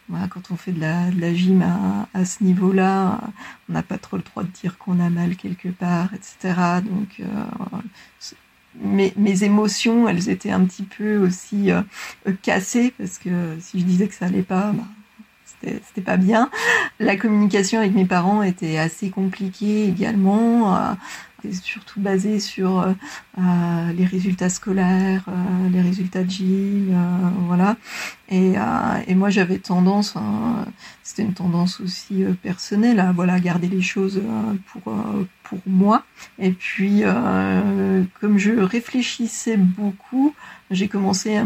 [0.08, 3.20] voilà, quand on fait de la, de la gym à, à ce niveau-là,
[3.68, 6.80] on n'a pas trop le droit de dire qu'on a mal quelque part, etc.
[6.82, 7.24] Donc, euh,
[8.76, 11.82] mes, mes, émotions, elles étaient un petit peu aussi euh,
[12.42, 14.84] cassées parce que si je disais que ça allait pas, bah,
[15.62, 16.50] c'était pas bien.
[16.98, 20.76] La communication avec mes parents était assez compliquée également.
[21.44, 22.92] Euh, surtout basé sur euh,
[23.38, 25.24] euh, les résultats scolaires,
[25.72, 26.96] les résultats de gym,
[27.46, 27.76] voilà.
[28.28, 28.54] Et,
[29.06, 30.66] et moi j'avais tendance, hein,
[31.02, 34.22] c'était une tendance aussi personnelle à voilà garder les choses
[34.66, 34.94] pour
[35.42, 36.04] pour moi.
[36.38, 37.02] Et puis
[38.20, 40.34] comme je réfléchissais beaucoup,
[40.70, 41.44] j'ai commencé à,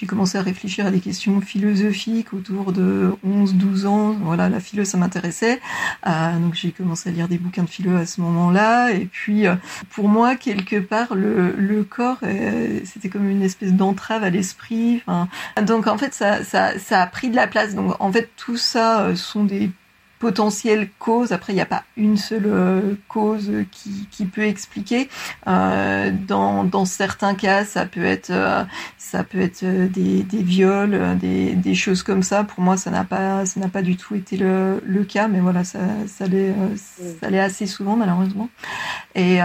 [0.00, 4.16] j'ai commencé à réfléchir à des questions philosophiques autour de 11-12 ans.
[4.22, 5.60] Voilà, la philo, ça m'intéressait.
[6.06, 8.92] Euh, donc j'ai commencé à lire des bouquins de philo à ce moment-là.
[8.92, 9.56] Et puis, euh,
[9.90, 15.02] pour moi, quelque part, le, le corps, euh, c'était comme une espèce d'entrave à l'esprit.
[15.06, 15.28] Enfin,
[15.60, 17.74] donc en fait, ça, ça, ça a pris de la place.
[17.74, 19.70] Donc en fait, tout ça sont des
[20.20, 21.32] potentielles causes.
[21.32, 25.08] Après, il n'y a pas une seule euh, cause qui, peut expliquer.
[25.48, 28.62] Euh, dans, certains cas, ça peut être euh,
[28.98, 32.44] ça peut être des, viols, des, choses comme ça.
[32.44, 35.64] Pour moi, ça n'a pas ça n'a pas du tout été le, cas, mais voilà,
[35.64, 38.50] ça ça l'est assez souvent malheureusement.
[39.14, 39.40] Et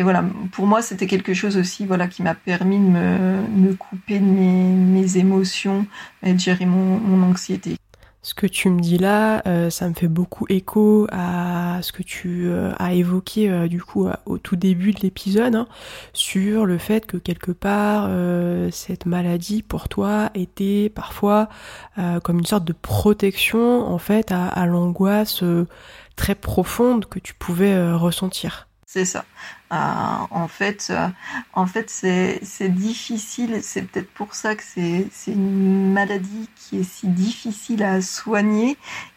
[0.00, 4.20] voilà, pour moi, c'était quelque chose aussi voilà qui m'a permis de me, me couper
[4.20, 5.84] de mes, mes émotions
[6.22, 7.76] et de gérer mon, mon anxiété
[8.22, 12.02] ce que tu me dis là, euh, ça me fait beaucoup écho à ce que
[12.02, 15.68] tu euh, as évoqué euh, du coup au tout début de l'épisode hein,
[16.12, 18.10] sur le fait que quelque part
[18.72, 21.48] cette maladie pour toi était parfois
[22.24, 25.42] comme une sorte de protection en fait à, à l'angoisse
[26.16, 28.68] très profonde que tu pouvais ressentir.
[28.86, 29.24] C'est ça.
[29.70, 31.08] En fait, euh,
[31.52, 33.60] en fait, c'est difficile.
[33.62, 38.76] C'est peut-être pour ça que c'est une maladie qui est si difficile à soigner.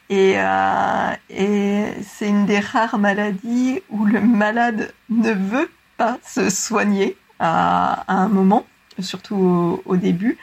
[0.10, 6.50] Et, euh, et c'est une des rares maladies où le malade ne veut pas se
[6.50, 8.66] soigner à un moment
[9.00, 10.38] surtout au, début,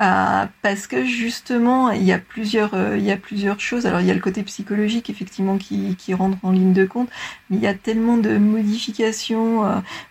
[0.00, 3.86] euh, parce que justement il y a plusieurs euh, il y a plusieurs choses.
[3.86, 7.08] Alors il y a le côté psychologique effectivement qui, qui rentre en ligne de compte,
[7.50, 9.64] mais il y a tellement de modifications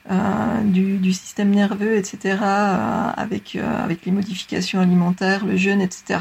[0.09, 2.37] euh, du, du, système nerveux, etc.
[2.41, 6.19] Avec avec les modifications alimentaires, le jeûne, etc.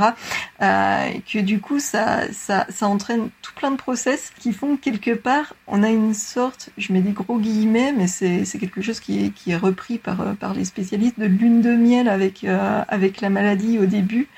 [0.59, 5.15] que du coup ça, ça ça entraîne tout plein de process qui font que quelque
[5.15, 9.01] part on a une sorte, je mets des gros guillemets, mais c'est c'est quelque chose
[9.01, 12.83] qui est qui est repris par par les spécialistes de lune de miel avec euh,
[12.89, 14.29] avec la maladie au début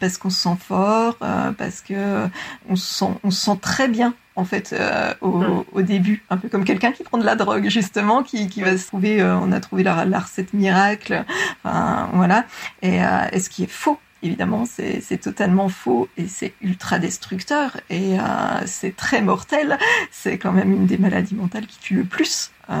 [0.00, 2.26] parce qu'on se sent fort, euh, parce que
[2.68, 4.72] on se sent on se sent très bien en fait
[5.20, 8.62] au, au, début, un peu comme quelqu'un qui prend de la drogue justement, qui, qui
[8.62, 11.24] va se trouver, on a trouvé la, la recette miracle,
[11.64, 12.44] enfin, voilà,
[12.80, 13.00] et,
[13.32, 18.22] et ce qui est faux évidemment, c'est totalement faux et c'est ultra destructeur et euh,
[18.66, 19.78] c'est très mortel.
[20.10, 22.50] C'est quand même une des maladies mentales qui tue le plus.
[22.70, 22.74] Euh,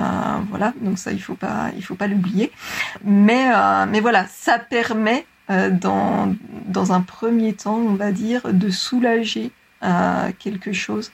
[0.50, 2.52] voilà, donc ça il faut pas, faut pas l'oublier.
[3.04, 6.34] Mais euh, voilà, ça permet dans
[6.66, 9.50] dans un premier temps, on va dire, de soulager
[10.38, 11.10] quelque chose.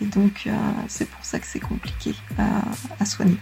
[0.00, 0.48] Et donc
[0.88, 2.14] c'est pour ça que c'est compliqué
[2.98, 3.38] à soigner.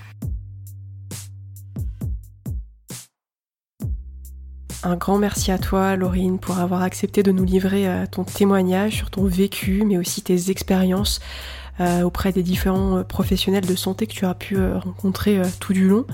[4.87, 8.92] Un grand merci à toi, Laurine, pour avoir accepté de nous livrer euh, ton témoignage
[8.92, 11.18] sur ton vécu, mais aussi tes expériences
[11.81, 15.88] euh, auprès des différents euh, professionnels de santé que tu as pu rencontrer tout du
[15.88, 16.07] long.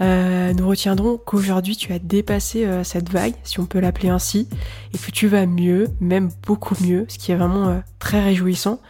[0.00, 4.48] nous retiendrons qu'aujourd'hui tu as dépassé cette vague, si on peut l'appeler ainsi,
[4.92, 8.80] et que tu vas mieux, même beaucoup mieux, ce qui est vraiment très réjouissant.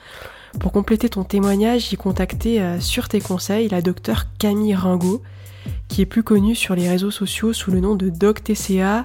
[0.60, 5.20] Pour compléter ton témoignage, j'ai contacté sur tes conseils la docteure Camille Ringot,
[5.88, 9.04] qui est plus connu sur les réseaux sociaux sous le nom de DocTCA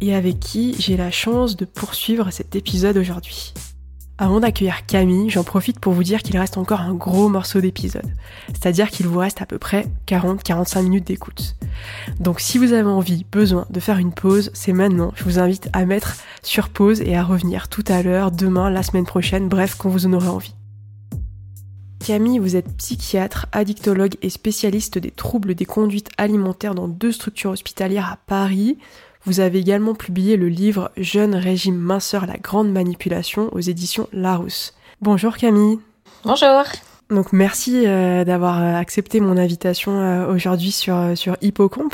[0.00, 3.54] et avec qui j'ai la chance de poursuivre cet épisode aujourd'hui.
[4.18, 8.10] Avant d'accueillir Camille, j'en profite pour vous dire qu'il reste encore un gros morceau d'épisode.
[8.48, 11.56] C'est-à-dire qu'il vous reste à peu près 40-45 minutes d'écoute.
[12.18, 15.12] Donc si vous avez envie, besoin de faire une pause, c'est maintenant.
[15.16, 18.82] Je vous invite à mettre sur pause et à revenir tout à l'heure, demain, la
[18.82, 20.54] semaine prochaine, bref, quand vous en aurez envie.
[22.06, 27.50] Camille, vous êtes psychiatre, addictologue et spécialiste des troubles des conduites alimentaires dans deux structures
[27.50, 28.78] hospitalières à Paris.
[29.24, 34.72] Vous avez également publié le livre Jeune régime minceur, la grande manipulation aux éditions Larousse.
[35.02, 35.80] Bonjour Camille.
[36.22, 36.62] Bonjour.
[37.08, 41.90] Donc merci euh, d'avoir euh, accepté mon invitation euh, aujourd'hui sur sur Hippocomp.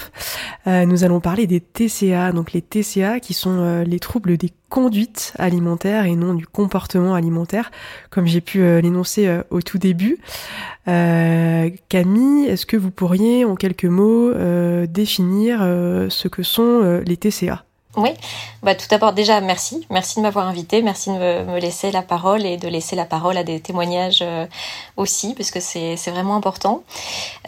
[0.67, 6.07] nous allons parler des TCA, donc les TCA qui sont les troubles des conduites alimentaires
[6.07, 7.71] et non du comportement alimentaire,
[8.11, 10.19] comme j'ai pu l'énoncer au tout début.
[10.87, 14.33] Camille, est-ce que vous pourriez en quelques mots
[14.87, 17.65] définir ce que sont les TCA
[17.99, 18.09] oui,
[18.63, 22.47] bah tout d'abord déjà merci, merci de m'avoir invité, merci de me, laisser la parole
[22.47, 24.47] et de laisser la parole à des témoignages euh,
[24.97, 26.85] aussi, parce que c'est vraiment important.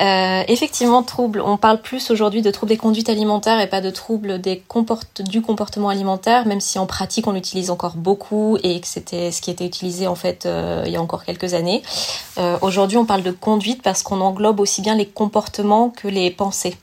[0.00, 3.88] Euh, effectivement, trouble, on parle plus aujourd'hui de troubles des conduites alimentaires et pas de
[3.88, 9.32] troubles du comportement alimentaire, même si en pratique on l'utilise encore beaucoup et que c'était
[9.32, 11.82] ce qui était utilisé en fait euh, il y a encore quelques années.
[12.60, 16.76] Aujourd'hui, on parle de conduite parce qu'on englobe aussi bien les comportements que les pensées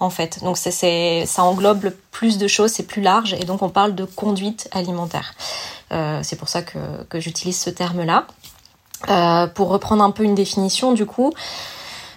[0.00, 0.42] en fait.
[0.42, 4.68] Donc ça englobe plus de choses, c'est plus large et donc on parle de conduite
[4.72, 5.34] alimentaire.
[5.92, 8.26] Euh, c'est pour ça que, que j'utilise ce terme-là.
[9.08, 11.32] Euh, pour reprendre un peu une définition du coup,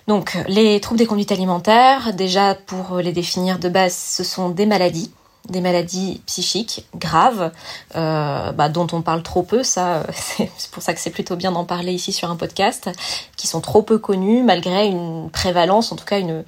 [0.07, 4.65] donc les troubles des conduites alimentaires, déjà pour les définir de base, ce sont des
[4.65, 5.13] maladies
[5.49, 7.51] des maladies psychiques graves
[7.95, 11.51] euh, bah, dont on parle trop peu, ça c'est pour ça que c'est plutôt bien
[11.51, 12.89] d'en parler ici sur un podcast,
[13.35, 16.43] qui sont trop peu connus malgré une prévalence, en tout cas une,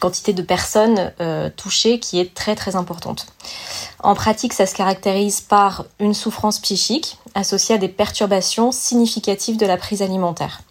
[0.00, 3.26] quantité de personnes euh, touchées qui est très très importante.
[4.00, 9.66] En pratique, ça se caractérise par une souffrance psychique associée à des perturbations significatives de
[9.66, 10.62] la prise alimentaire.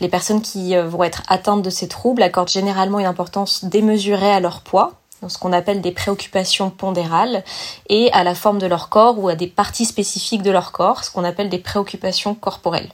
[0.00, 4.32] Les personnes qui euh, vont être atteintes de ces troubles accordent généralement une importance démesurée
[4.32, 7.44] à leur poids, ce qu'on appelle des préoccupations pondérales,
[7.88, 11.04] et à la forme de leur corps ou à des parties spécifiques de leur corps,
[11.04, 12.90] ce qu'on appelle des préoccupations corporelles.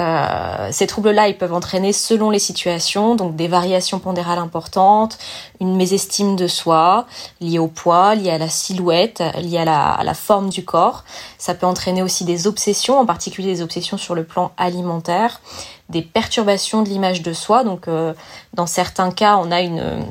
[0.00, 5.18] Euh, ces troubles-là, ils peuvent entraîner, selon les situations, donc des variations pondérales importantes,
[5.60, 7.06] une mésestime de soi,
[7.40, 11.04] liée au poids, liée à la silhouette, liée à la, à la forme du corps.
[11.36, 15.40] Ça peut entraîner aussi des obsessions, en particulier des obsessions sur le plan alimentaire,
[15.90, 17.62] des perturbations de l'image de soi.
[17.62, 18.14] Donc, euh,
[18.54, 20.04] dans certains cas, on a une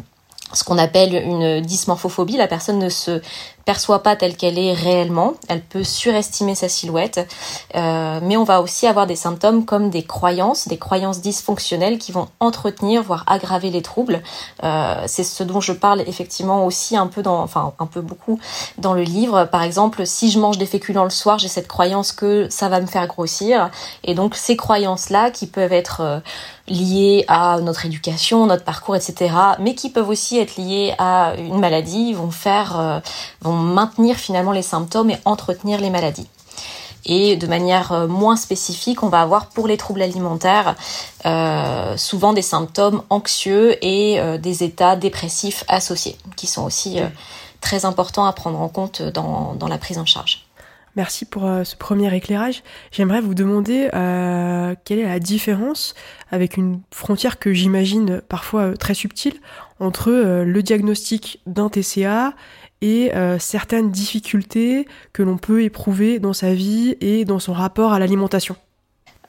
[0.53, 2.37] ce qu'on appelle une dysmorphophobie.
[2.37, 3.21] La personne ne se
[3.65, 5.33] perçoit pas telle qu'elle est réellement.
[5.47, 7.27] Elle peut surestimer sa silhouette.
[7.75, 12.11] Euh, mais on va aussi avoir des symptômes comme des croyances, des croyances dysfonctionnelles qui
[12.11, 14.21] vont entretenir, voire aggraver les troubles.
[14.63, 18.39] Euh, c'est ce dont je parle effectivement aussi un peu dans, enfin un peu beaucoup
[18.77, 19.45] dans le livre.
[19.45, 22.81] Par exemple, si je mange des féculents le soir, j'ai cette croyance que ça va
[22.81, 23.69] me faire grossir.
[24.03, 26.19] Et donc ces croyances-là qui peuvent être euh,
[26.71, 31.59] liées à notre éducation, notre parcours, etc., mais qui peuvent aussi être liées à une
[31.59, 32.99] maladie, vont faire, euh,
[33.41, 36.27] vont maintenir finalement les symptômes et entretenir les maladies.
[37.05, 40.75] Et de manière euh, moins spécifique, on va avoir pour les troubles alimentaires
[41.25, 46.99] euh, souvent des symptômes anxieux et euh, des états dépressifs associés, qui sont aussi
[47.59, 50.45] très importants à prendre en compte dans, dans la prise en charge.
[50.95, 52.63] Merci pour ce premier éclairage.
[52.91, 53.87] J'aimerais vous demander
[54.83, 55.95] quelle est la différence
[56.31, 59.35] avec une frontière que j'imagine parfois très subtile
[59.79, 62.33] entre le diagnostic d'un TCA
[62.81, 67.93] et euh, certaines difficultés que l'on peut éprouver dans sa vie et dans son rapport
[67.93, 68.55] à l'alimentation?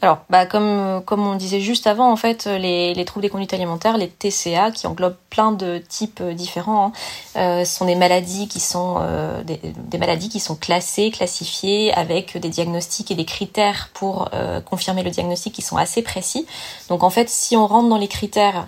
[0.03, 3.55] Alors, bah, comme, comme on disait juste avant, en fait, les, les troubles des conduites
[3.55, 6.93] alimentaires, les TCA, qui englobent plein de types euh, différents, hein,
[7.37, 12.49] euh, sont des maladies qui sont euh, des, maladies qui sont classées, classifiées, avec des
[12.49, 14.29] diagnostics et des critères pour
[14.65, 16.47] confirmer le diagnostic qui sont assez précis.
[16.89, 18.67] Donc, en fait, si on rentre dans les critères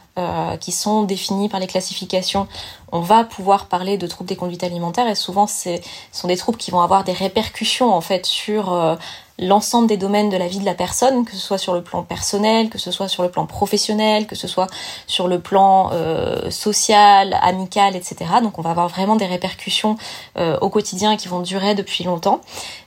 [0.60, 2.46] qui sont définis par les classifications,
[2.92, 5.80] on va pouvoir parler de troubles des conduites alimentaires et souvent ce
[6.12, 8.96] sont des troubles qui vont avoir des répercussions en fait sur
[9.38, 12.02] l'ensemble des domaines de la vie de la personne, que ce soit sur le plan
[12.04, 14.68] personnel, que ce soit sur le plan professionnel, que ce soit
[15.06, 18.16] sur le plan euh, social, amical, etc.
[18.42, 19.96] Donc on va avoir vraiment des répercussions
[20.38, 22.40] euh, au quotidien qui vont durer depuis longtemps.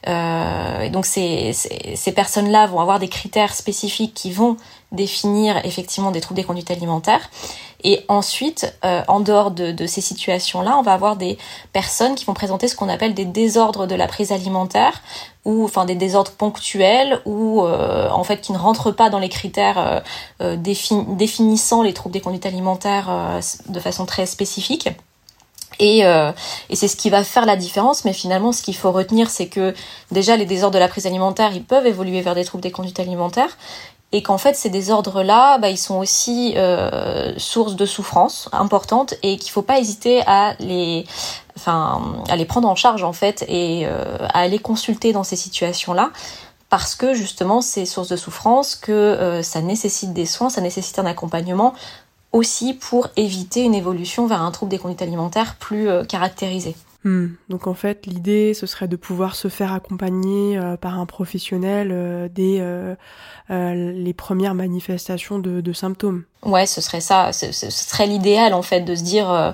[0.08, 4.56] Euh, et donc ces, ces, personnes-là vont avoir des critères spécifiques qui vont
[4.94, 7.30] définir effectivement des troubles des conduites alimentaires.
[7.84, 11.38] Et ensuite, en dehors de, de ces situations-là, on va avoir des
[11.74, 15.04] personnes qui vont présenter ce qu'on appelle des désordres de la prise alimentaire,
[15.48, 19.30] ou enfin des désordres ponctuels, ou euh, en fait qui ne rentrent pas dans les
[19.30, 20.00] critères euh,
[20.42, 23.10] euh définissant les troubles des conduites alimentaires
[23.70, 24.90] de façon très spécifique.
[25.80, 26.04] Et,
[26.74, 29.74] c'est ce qui va faire la différence, mais finalement, ce qu'il faut retenir, c'est que
[30.12, 33.00] déjà, les désordres de la prise alimentaire, ils peuvent évoluer vers des troubles des conduites
[33.00, 33.58] alimentaires,
[34.12, 39.38] et qu'en fait ces désordres-là, bah, ils sont aussi euh, source de souffrance importante et
[39.38, 41.06] qu'il faut pas hésiter à les,
[41.68, 45.36] enfin, à les prendre en charge en fait et euh, à aller consulter dans ces
[45.36, 46.12] situations-là
[46.70, 51.00] parce que justement c'est source de souffrance, que euh, ça nécessite des soins, ça nécessite
[51.00, 51.74] un accompagnement
[52.32, 56.76] aussi pour éviter une évolution vers un trouble des conduites alimentaires plus euh, caractérisé.
[57.04, 57.28] Hmm.
[57.50, 61.90] Donc en fait, l'idée, ce serait de pouvoir se faire accompagner euh, par un professionnel
[61.92, 62.96] euh, dès euh,
[63.50, 66.24] euh, les premières manifestations de, de, symptômes.
[66.44, 67.32] Ouais, ce serait ça.
[67.32, 69.30] Ce, ce serait l'idéal en fait de se dire.
[69.32, 69.52] Euh,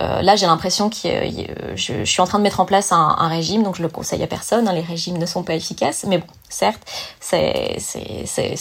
[0.00, 3.14] euh, là, j'ai l'impression que je, je, suis en train de mettre en place un,
[3.18, 4.66] un, régime, donc je le conseille à personne.
[4.66, 6.82] Hein, les régimes ne sont pas efficaces, mais bon, certes,
[7.20, 7.38] ça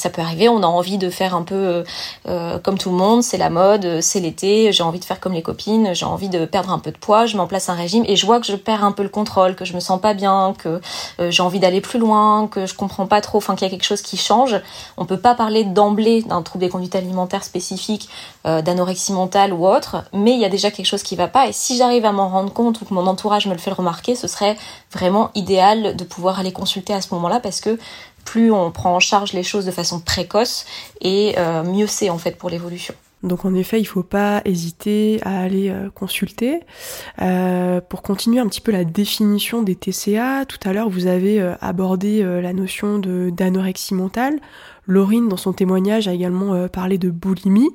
[0.10, 0.50] peut arriver.
[0.50, 1.84] On a envie de faire un peu
[2.26, 3.24] comme tout le monde.
[3.24, 4.72] C'est la mode, c'est l'été.
[4.72, 5.94] J'ai envie de faire comme les copines.
[5.94, 7.26] J'ai envie de perdre un peu de poids.
[7.26, 9.10] Je mets en place un régime et je vois que je perds un peu le
[9.10, 10.82] contrôle, que je me sens pas bien, que
[11.20, 13.86] j'ai envie d'aller plus loin, que je comprends pas trop, enfin qu'il y a quelque
[13.86, 14.60] chose qui change.
[14.98, 18.10] On peut pas parler d'emblée d'un trouble des conduites alimentaires spécifique,
[18.46, 21.48] euh, d'anorexie mentale ou autre, mais il y a déjà quelque chose qui va pas.
[21.48, 24.16] Et si j'arrive à m'en rendre compte ou que mon entourage me le fait remarquer,
[24.16, 24.58] ce serait
[24.92, 27.75] vraiment idéal de pouvoir aller consulter à ce moment-là parce que
[28.26, 30.66] plus on prend en charge les choses de façon précoce
[31.00, 32.94] et euh, mieux c'est en fait pour l'évolution.
[33.24, 36.60] Donc en effet, il ne faut pas hésiter à aller euh, consulter.
[37.22, 41.42] Euh, pour continuer un petit peu la définition des TCA, tout à l'heure vous avez
[41.62, 44.40] abordé la notion de d'anorexie mentale.
[44.88, 47.72] Laurine, dans son témoignage, a également parlé de boulimie.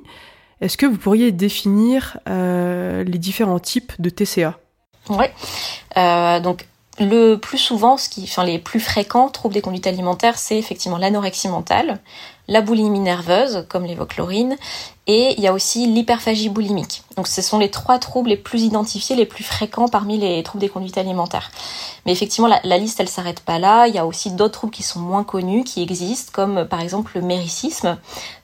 [0.61, 4.57] Est-ce que vous pourriez définir les différents types de TCA
[5.09, 5.25] Oui.
[6.41, 6.67] donc
[7.01, 10.97] le plus souvent, ce qui, enfin les plus fréquents troubles des conduites alimentaires, c'est effectivement
[10.97, 11.99] l'anorexie mentale,
[12.51, 14.19] la boulimie nerveuse, comme l'évoque
[15.07, 17.03] et il y a aussi l'hyperphagie boulimique.
[17.15, 20.61] Donc ce sont les trois troubles les plus identifiés, les plus fréquents parmi les troubles
[20.61, 21.49] des conduites alimentaires.
[22.05, 23.87] Mais effectivement, la, liste, elle s'arrête pas là.
[23.87, 27.13] Il y a aussi d'autres troubles qui sont moins connus, qui existent, comme par exemple
[27.15, 27.97] le méricisme,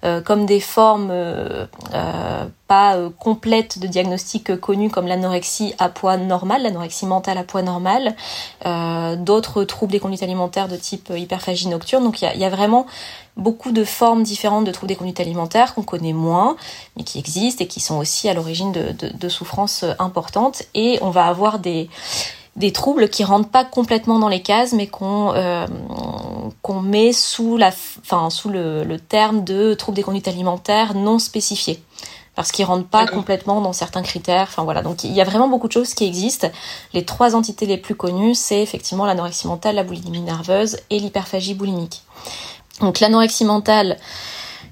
[0.04, 5.90] euh, comme des formes euh, euh, pas euh, complètes de diagnostic connues, comme l'anorexie à
[5.90, 8.16] poids normal, l'anorexie mentale à poids normal,
[8.66, 12.04] euh, d'autres troubles des conduites alimentaires de type hyperphagie nocturne.
[12.04, 12.86] Donc il y a vraiment
[13.38, 16.58] beaucoup de formes différentes de troubles des conduites alimentaires qu'on connaît moins,
[16.96, 20.64] mais qui existent et qui sont aussi à l'origine de, de, de, souffrances importantes.
[20.74, 21.90] Et on va avoir des,
[22.56, 25.68] des troubles qui rentrent pas complètement dans les cases, mais qu'on euh,
[26.62, 27.72] qu'on met sous, la,
[28.02, 31.82] enfin, sous le, le terme de troubles des conduites alimentaires non spécifiés
[32.38, 34.46] parce qu'ils rentrent pas complètement dans certains critères.
[34.48, 36.48] Enfin voilà, donc il y a vraiment beaucoup de choses qui existent.
[36.94, 41.56] Les trois entités les plus connues, c'est effectivement l'anorexie mentale, la boulimie nerveuse et l'hyperphagie
[41.56, 42.04] boulimique.
[42.82, 43.98] Donc l'anorexie mentale,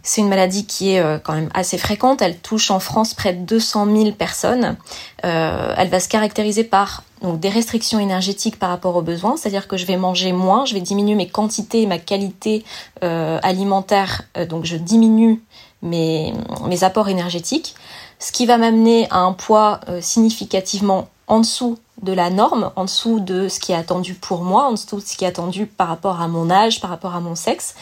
[0.06, 2.22] c'est une maladie qui est euh, quand même assez fréquente.
[2.22, 4.78] Elle touche en France près de 200 000 personnes.
[5.26, 9.68] Euh, elle va se caractériser par donc, des restrictions énergétiques par rapport aux besoins, c'est-à-dire
[9.68, 12.64] que je vais manger moins, je vais diminuer mes quantités et ma qualité
[13.04, 15.42] euh, alimentaire, donc je diminue
[15.82, 16.34] mes,
[16.82, 17.74] apports énergétiques,
[18.20, 23.20] ce qui va m'amener à un poids significativement en dessous de la norme, en dessous
[23.20, 25.90] de ce qui est attendu pour moi, en dessous de ce qui est attendu par
[25.90, 27.76] rapport à mon âge, par rapport à mon sexe,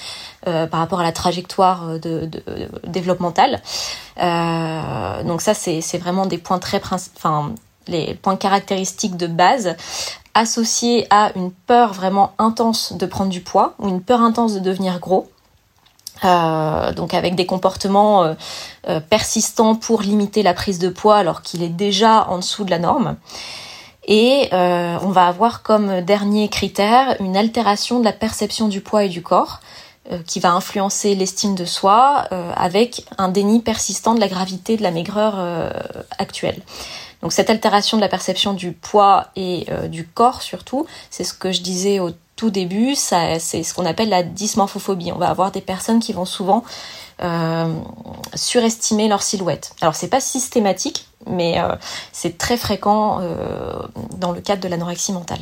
[0.48, 2.30] euh, par rapport à la trajectoire de,
[2.88, 3.62] développementale.
[4.20, 7.54] Euh, donc ça, c'est vraiment des points très enfin
[7.88, 9.76] les points caractéristiques de base
[10.34, 14.60] associés à une peur vraiment intense de prendre du poids ou une peur intense de
[14.60, 15.30] devenir gros.
[16.24, 18.36] Euh, donc avec des comportements
[19.10, 22.80] persistants pour limiter la prise de poids alors qu'il est déjà en dessous de la
[22.80, 23.18] norme.
[24.06, 29.04] Et euh, on va avoir comme dernier critère une altération de la perception du poids
[29.06, 29.60] et du corps,
[30.28, 32.28] qui va influencer l'estime de soi
[32.58, 35.36] avec un déni persistant de la gravité de la maigreur
[36.18, 36.62] actuelle.
[37.22, 41.54] Donc cette altération de la perception du poids et du corps surtout, c'est ce que
[41.54, 45.14] je disais au tout début, c'est ce qu'on appelle la dysmorphophobie.
[45.14, 46.66] On va avoir des personnes qui vont souvent
[47.22, 47.74] euh,
[48.34, 49.76] surestimer leur silhouette.
[49.82, 51.76] Alors c'est pas systématique, mais euh,
[52.12, 53.82] c'est très fréquent euh,
[54.18, 55.40] dans le cadre de l'anorexie mentale.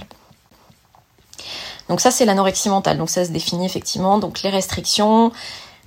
[1.89, 2.97] Donc ça c'est l'anorexie mentale.
[2.97, 5.31] Donc ça se définit effectivement donc les restrictions,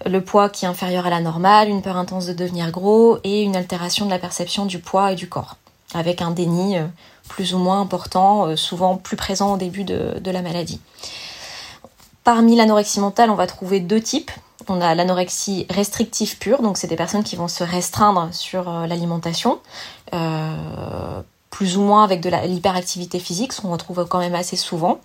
[0.05, 3.43] le poids qui est inférieur à la normale, une peur intense de devenir gros et
[3.43, 5.57] une altération de la perception du poids et du corps,
[5.95, 6.77] avec un déni
[7.29, 10.81] plus ou moins important, souvent plus présent au début de la maladie.
[12.25, 14.31] Parmi l'anorexie mentale, on va trouver deux types.
[14.69, 18.87] On a l'anorexie restrictive pure, donc c'est des personnes qui vont se restreindre sur euh,
[18.87, 19.61] l'alimentation,
[20.15, 25.01] euh, plus ou moins avec de l'hyperactivité physique, ce qu'on retrouve quand même assez souvent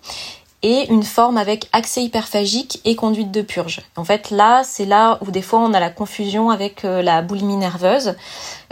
[0.62, 3.80] et une forme avec accès hyperphagique et conduite de purge.
[3.96, 7.22] En fait, là, c'est là où des fois on a la confusion avec euh, la
[7.22, 8.14] boulimie nerveuse.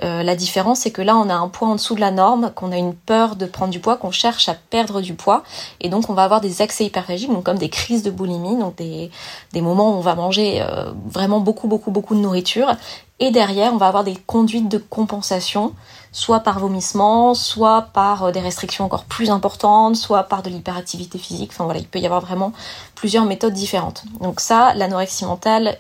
[0.05, 2.53] Euh, la différence, c'est que là, on a un poids en dessous de la norme,
[2.55, 5.43] qu'on a une peur de prendre du poids, qu'on cherche à perdre du poids,
[5.80, 8.76] et donc on va avoir des accès hyperphagiques, donc comme des crises de boulimie, donc
[8.76, 9.11] des,
[9.53, 12.76] des moments où on va manger euh, vraiment beaucoup, beaucoup, beaucoup de nourriture,
[13.21, 15.75] et derrière, on va avoir des conduites de compensation
[16.12, 21.19] soit par vomissement, soit par euh, des restrictions encore plus importantes, soit par de l'hyperactivité
[21.19, 21.51] physique.
[21.53, 22.53] Enfin voilà, il peut y avoir vraiment
[22.95, 24.05] plusieurs méthodes différentes.
[24.21, 25.79] Donc ça, l'anorexie mentale,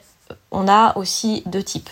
[0.50, 1.90] on a aussi deux types.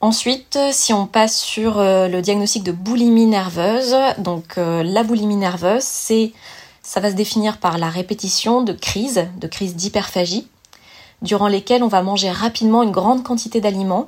[0.00, 5.36] Ensuite, si on passe sur euh, le diagnostic de boulimie nerveuse, donc euh, la boulimie
[5.36, 6.32] nerveuse, c'est
[6.82, 10.46] ça va se définir par la répétition de crises, de crises d'hyperphagie,
[11.24, 14.06] durant lesquelles on va manger rapidement une grande quantité d'aliments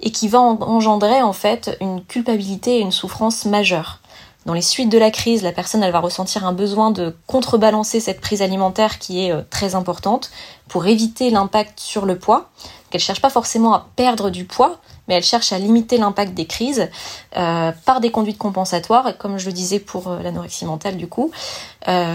[0.00, 4.00] et qui va engendrer en fait une culpabilité et une souffrance majeure.
[4.46, 7.98] Dans les suites de la crise, la personne elle va ressentir un besoin de contrebalancer
[8.00, 10.30] cette prise alimentaire qui est euh, très importante
[10.68, 12.50] pour éviter l'impact sur le poids.
[12.90, 16.46] Qu'elle cherche pas forcément à perdre du poids, mais elle cherche à limiter l'impact des
[16.46, 16.90] crises
[17.36, 19.16] euh, par des conduites compensatoires.
[19.16, 21.30] Comme je le disais pour euh, l'anorexie mentale du coup,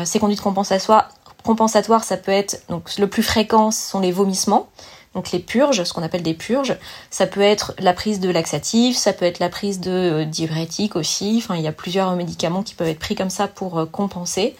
[0.03, 1.09] ces conduites compensatoires,
[1.49, 4.69] compensatoires, ça peut être donc le plus fréquent, ce sont les vomissements.
[5.15, 6.77] Donc les purges, ce qu'on appelle des purges,
[7.09, 10.95] ça peut être la prise de laxatifs, ça peut être la prise de euh, diurétiques
[10.95, 11.41] aussi.
[11.43, 14.55] Enfin, il y a plusieurs médicaments qui peuvent être pris comme ça pour euh, compenser.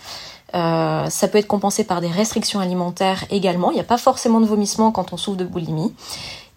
[0.55, 3.69] Euh, ça peut être compensé par des restrictions alimentaires également.
[3.69, 5.93] Il n'y a pas forcément de vomissement quand on souffre de boulimie.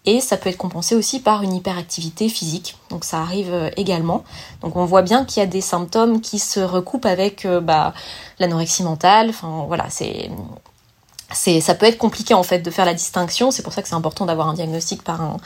[0.05, 2.77] Et ça peut être compensé aussi par une hyperactivité physique.
[2.89, 4.23] Donc ça arrive également.
[4.61, 7.93] Donc on voit bien qu'il y a des symptômes qui se recoupent avec bah,
[8.39, 9.29] l'anorexie mentale.
[9.29, 10.29] Enfin voilà, c'est
[11.61, 13.51] ça peut être compliqué en fait de faire la distinction.
[13.51, 15.37] C'est pour ça que c'est important d'avoir un diagnostic par un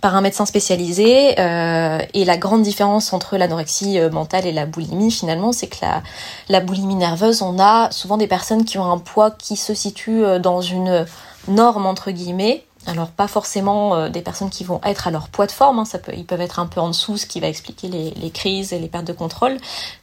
[0.00, 1.40] par un médecin spécialisé.
[1.40, 5.78] Euh, et la grande différence entre l'anorexie euh, mentale et la boulimie, finalement, c'est que
[5.80, 6.02] la,
[6.48, 10.22] la boulimie nerveuse, on a souvent des personnes qui ont un poids qui se situe
[10.22, 11.06] euh, dans une
[11.48, 12.65] norme entre guillemets.
[12.86, 15.82] Alors pas forcément des personnes qui vont être à leur poids de forme,
[16.14, 18.88] ils peuvent être un peu en dessous, ce qui va expliquer les, crises et les
[18.88, 19.56] pertes de contrôle.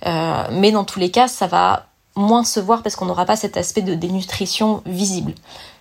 [0.05, 3.57] mais dans tous les cas, ça va moins se voir parce qu'on n'aura pas cet
[3.57, 5.33] aspect de dénutrition visible.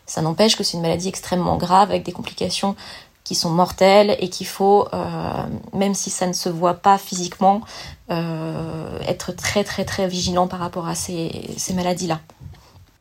[0.07, 2.77] Ça n'empêche que c'est une maladie extrêmement grave avec des complications
[3.25, 7.61] qui sont mortelles et qu'il faut, euh, même si ça ne se voit pas physiquement,
[8.11, 12.21] euh, être très très très vigilant par rapport à ces maladies-là.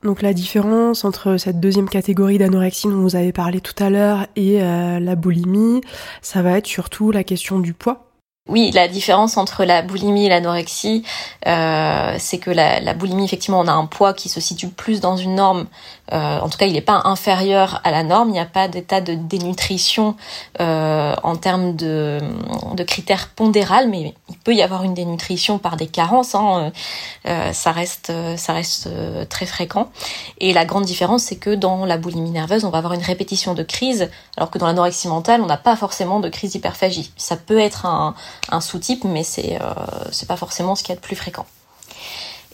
[0.03, 4.27] Donc la différence entre cette deuxième catégorie d'anorexie dont vous avez parlé tout à l'heure
[4.35, 5.81] et euh, la boulimie,
[6.21, 8.10] ça va être surtout la question du poids
[8.47, 11.03] oui, la différence entre la boulimie et l'anorexie,
[11.47, 15.15] euh, c'est que la, boulimie, effectivement, on a un poids qui se situe plus dans
[15.15, 15.67] une norme
[16.13, 18.67] euh, en tout cas il n'est pas inférieur à la norme, il n'y a pas
[18.67, 20.15] d'état de dénutrition
[20.59, 22.19] euh, en termes de,
[22.85, 26.71] critères pondérales, mais il peut y avoir une dénutrition par des carences, hein,
[27.27, 28.89] euh, ça reste, ça reste
[29.29, 29.89] très fréquent.
[30.39, 33.53] Et la grande différence, c'est que dans la boulimie nerveuse, on va avoir une répétition
[33.53, 37.13] de crise, alors que dans l'anorexie mentale, on n'a pas forcément de crise d'hyperphagie.
[37.17, 38.15] Ça peut être un,
[38.49, 39.59] un sous-type, mais c'est
[40.11, 41.45] c'est pas forcément ce qu'il y a de plus fréquent.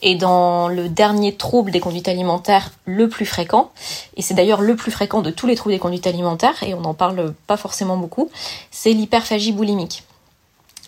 [0.02, 3.72] Et dans le dernier trouble des conduites alimentaires le plus fréquent,
[4.16, 6.82] et c'est d'ailleurs le plus fréquent de tous les troubles des conduites alimentaires, et on
[6.82, 8.30] n'en parle pas forcément beaucoup,
[8.70, 10.04] c'est l'hyperphagie boulimique.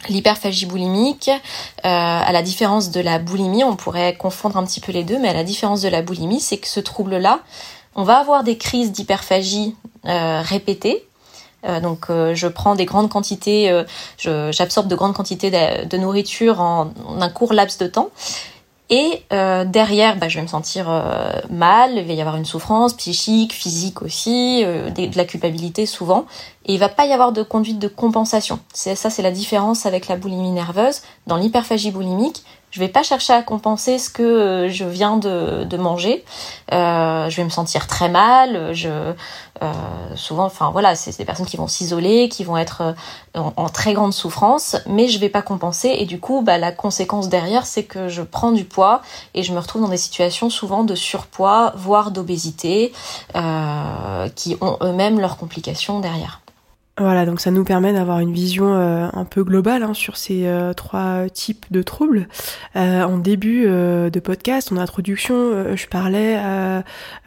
[0.10, 1.40] L'hyperphagie boulimique, euh,
[1.84, 5.30] à la différence de la boulimie, on pourrait confondre un petit peu les deux, mais
[5.30, 7.40] à la différence de la boulimie, c'est que ce trouble-là,
[7.96, 9.76] on va avoir des crises d'hyperphagie
[10.06, 11.06] euh, répétées,
[11.66, 13.84] euh, donc je prends des grandes quantités,
[14.18, 18.10] j'absorbe de grandes quantités de, nourriture en, un court laps de temps.
[18.92, 22.46] Et euh, derrière, bah, je vais me sentir euh, mal, il va y avoir une
[22.46, 26.26] souffrance psychique, physique aussi, euh, de, la culpabilité souvent,
[26.66, 28.60] et il va pas y avoir de conduite de compensation.
[28.74, 31.02] C'est ça, c'est la différence avec la boulimie nerveuse.
[31.28, 36.24] Dans l'hyperphagie boulimique, Je vais pas chercher à compenser ce que je viens de, manger.
[36.72, 38.74] Euh, je vais me sentir très mal.
[38.74, 39.14] Je
[39.62, 39.74] euh,
[40.16, 42.94] souvent, enfin voilà, c'est des personnes qui vont s'isoler, qui vont être euh,
[43.58, 45.96] en, très grande souffrance, mais je vais pas compenser.
[46.00, 49.02] Et du coup, bah, la conséquence derrière, c'est que je prends du poids
[49.34, 52.94] et je me retrouve dans des situations souvent de surpoids, voire d'obésité,
[53.36, 56.40] euh, qui ont eux-mêmes leurs complications derrière.
[57.00, 60.48] Voilà, donc ça nous permet d'avoir une vision euh, un peu globale hein, sur ces
[60.48, 62.28] euh, trois types de troubles.
[62.76, 66.40] Euh, en début de podcast, en introduction, je parlais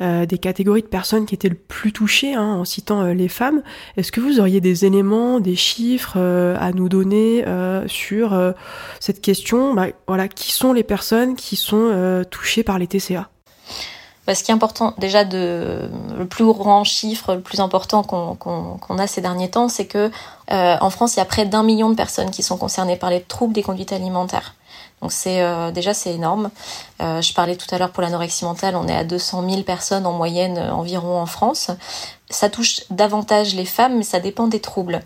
[0.01, 3.63] des catégories de personnes qui étaient le plus touchées, hein, en citant les femmes.
[3.97, 7.45] Est-ce que vous auriez des éléments, des chiffres à nous donner
[7.87, 8.55] sur
[9.01, 9.75] cette question?
[9.75, 13.31] Bah, Voilà, qui sont les personnes qui sont touchées par les TCA
[14.29, 19.07] ce qui est important déjà de le plus grand chiffre, le plus important qu'on a
[19.07, 20.11] ces derniers temps, c'est que
[20.53, 23.11] euh, en France il y a près d'un million de personnes qui sont concernées par
[23.11, 24.55] les troubles des conduites alimentaires.
[25.01, 26.51] Donc c'est euh, déjà c'est énorme.
[27.01, 30.07] Euh, je parlais tout à l'heure pour l'anorexie mentale, on est à 200 000 personnes
[30.07, 31.71] en moyenne environ en France
[32.35, 35.01] ça touche davantage les femmes, mais ça dépend des troubles.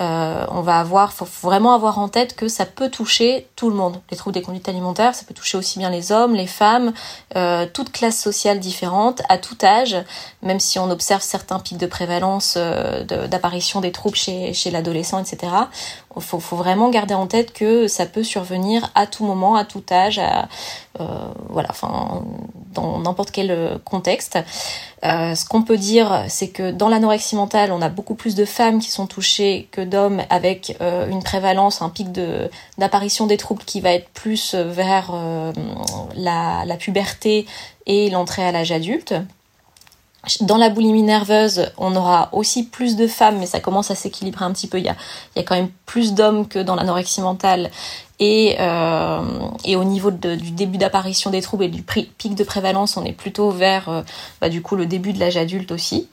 [0.00, 3.76] Euh, on va avoir, faut vraiment avoir en tête que ça peut toucher tout le
[3.76, 4.00] monde.
[4.10, 6.92] Les troubles des conduites alimentaires, ça peut toucher aussi bien les hommes, les femmes,
[7.36, 9.96] euh, toutes classes sociales différentes, à tout âge.
[10.42, 15.52] Même si on observe certains pics de prévalence euh, d'apparition des troubles chez l'adolescent, etc.
[16.18, 19.82] Faut, faut, vraiment garder en tête que ça peut survenir à tout moment, à tout
[19.92, 20.48] âge, à,
[20.98, 21.04] euh,
[21.48, 22.24] voilà, enfin,
[22.74, 24.38] dans n'importe quel contexte.
[25.02, 28.44] Euh, ce qu'on peut dire, c'est que dans l'anorexie mentale, on a beaucoup plus de
[28.44, 32.08] femmes qui sont touchées que d'hommes, avec euh, une prévalence, un pic
[32.78, 35.52] d'apparition des troubles qui va être plus vers euh,
[36.14, 37.46] la puberté
[37.86, 39.14] et l'entrée à l'âge adulte.
[40.42, 44.44] Dans la boulimie nerveuse, on aura aussi plus de femmes, mais ça commence à s'équilibrer
[44.44, 44.78] un petit peu.
[44.78, 44.96] Il y a,
[45.42, 47.70] quand même plus d'hommes que dans l'anorexie mentale.
[48.18, 49.22] Et, euh,
[49.66, 53.50] au niveau du début d'apparition des troubles et du pic de prévalence, on est plutôt
[53.50, 54.02] vers euh,
[54.42, 56.06] bah, du coup le début de l'âge adulte aussi,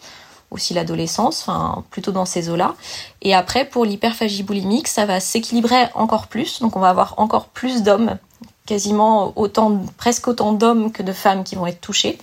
[0.52, 2.76] aussi l'adolescence, enfin plutôt dans ces eaux-là.
[3.22, 7.48] Et après pour l'hyperphagie boulimique, ça va s'équilibrer encore plus, donc on va avoir encore
[7.50, 8.18] plus d'hommes,
[8.66, 12.18] quasiment autant, presque autant d'hommes que de femmes qui vont être touchés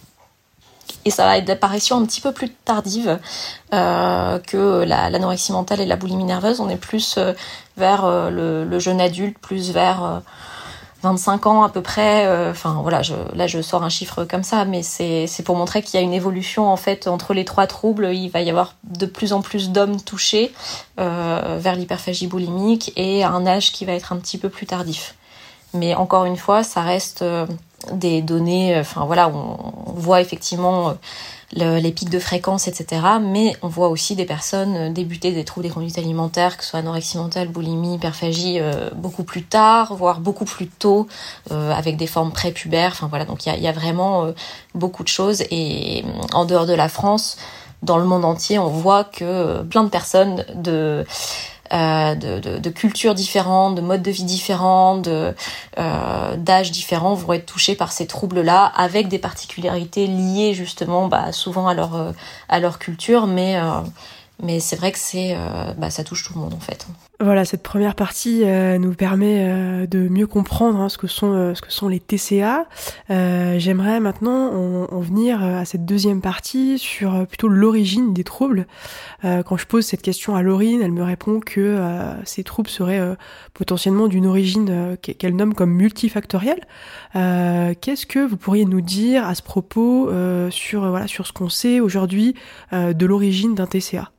[1.04, 3.18] et ça va être d'apparition un petit peu plus tardive
[3.72, 6.60] euh, que l'anorexie mentale et la boulimie nerveuse.
[6.60, 7.32] On est plus euh,
[7.76, 10.22] vers euh, le, jeune adulte, plus vers
[11.02, 12.26] 25 ans à peu près.
[12.50, 13.02] Enfin voilà,
[13.34, 16.14] là je sors un chiffre comme ça, mais c'est pour montrer qu'il y a une
[16.14, 18.10] évolution en fait entre les trois troubles.
[18.14, 20.52] Il va y avoir de plus en plus d'hommes touchés
[20.96, 25.14] vers l'hyperphagie boulimique et un âge qui va être un petit peu plus tardif.
[25.72, 27.24] Mais encore une fois, ça reste
[27.92, 30.94] des données, euh, enfin voilà, on, voit effectivement
[31.60, 33.02] euh, les pics de fréquence, etc.
[33.22, 36.70] Mais on voit aussi des personnes euh, débuter des troubles des conduites alimentaires, que ce
[36.70, 38.60] soit anorexie mentale, boulimie, hyperphagie,
[38.96, 41.06] beaucoup plus tard, voire beaucoup plus tôt,
[41.50, 42.92] avec des formes prépubères.
[42.92, 44.32] Enfin voilà, donc il y a, vraiment
[44.74, 45.42] beaucoup de choses.
[45.50, 47.36] Et en dehors de la France,
[47.82, 51.04] dans le monde entier, on voit que plein de personnes de
[51.72, 55.34] euh, de, de, cultures différentes, de modes de vie différents, de
[55.78, 61.32] euh, d'âges différents vont être touchés par ces troubles-là, avec des particularités liées justement bah,
[61.32, 62.12] souvent à leur euh,
[62.50, 63.56] à leur culture, mais
[64.42, 65.36] mais c'est vrai que c'est
[65.78, 66.86] bah, ça touche tout le monde en fait.
[67.24, 71.32] Voilà, cette première partie euh, nous permet euh, de mieux comprendre hein, ce, que sont,
[71.32, 72.66] euh, ce que sont les TCA.
[73.08, 78.66] J'aimerais maintenant en, venir à cette deuxième partie sur plutôt l'origine des troubles.
[79.22, 81.78] quand je pose cette question à Laurine, elle me répond que
[82.24, 83.16] ces troubles seraient
[83.52, 86.60] potentiellement d'une origine qu'elle nomme comme multifactorielle.
[87.12, 90.10] Qu'est-ce que vous pourriez nous dire à ce propos
[90.50, 92.34] sur, voilà, sur ce qu'on sait aujourd'hui
[92.72, 94.10] de l'origine d'un TCA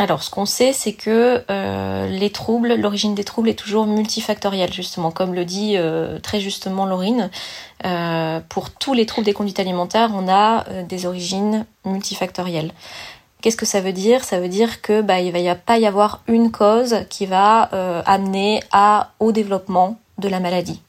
[0.00, 4.72] alors, ce qu'on sait, c'est que euh, les troubles, l'origine des troubles est toujours multifactorielle,
[4.72, 7.28] justement, comme le dit euh, très justement Laurine.
[7.84, 12.72] Euh, pour tous les troubles des conduites alimentaires, on a des origines multifactorielles.
[13.42, 14.24] Qu'est-ce que ça veut dire?
[14.24, 17.62] Ça veut dire que bah, il va pas y avoir une cause qui va
[18.06, 20.80] amener à au développement de la maladie.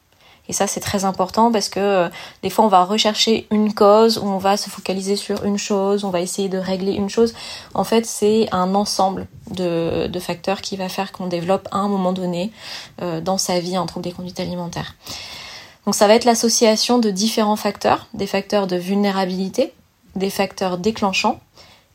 [0.52, 2.10] Et ça, c'est très important parce que euh,
[2.44, 6.04] des fois, on va rechercher une cause ou on va se focaliser sur une chose,
[6.04, 7.34] on va essayer de régler une chose.
[7.74, 12.12] En fait, c'est un ensemble de, facteurs qui va faire qu'on développe à un moment
[12.12, 12.52] donné
[13.02, 14.96] euh, dans sa vie un trouble des conduites alimentaires.
[15.86, 19.72] Donc ça va être l'association de différents facteurs, des facteurs de vulnérabilité,
[20.18, 21.40] des facteurs déclenchants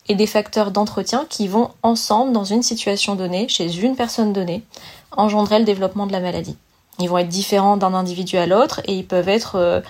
[0.08, 4.62] et des facteurs d'entretien qui vont ensemble, dans une situation donnée, chez une personne donnée,
[5.12, 6.56] engendrer le développement de la maladie.
[6.98, 9.80] Ils vont être différents d'un individu à l'autre et ils peuvent être euh,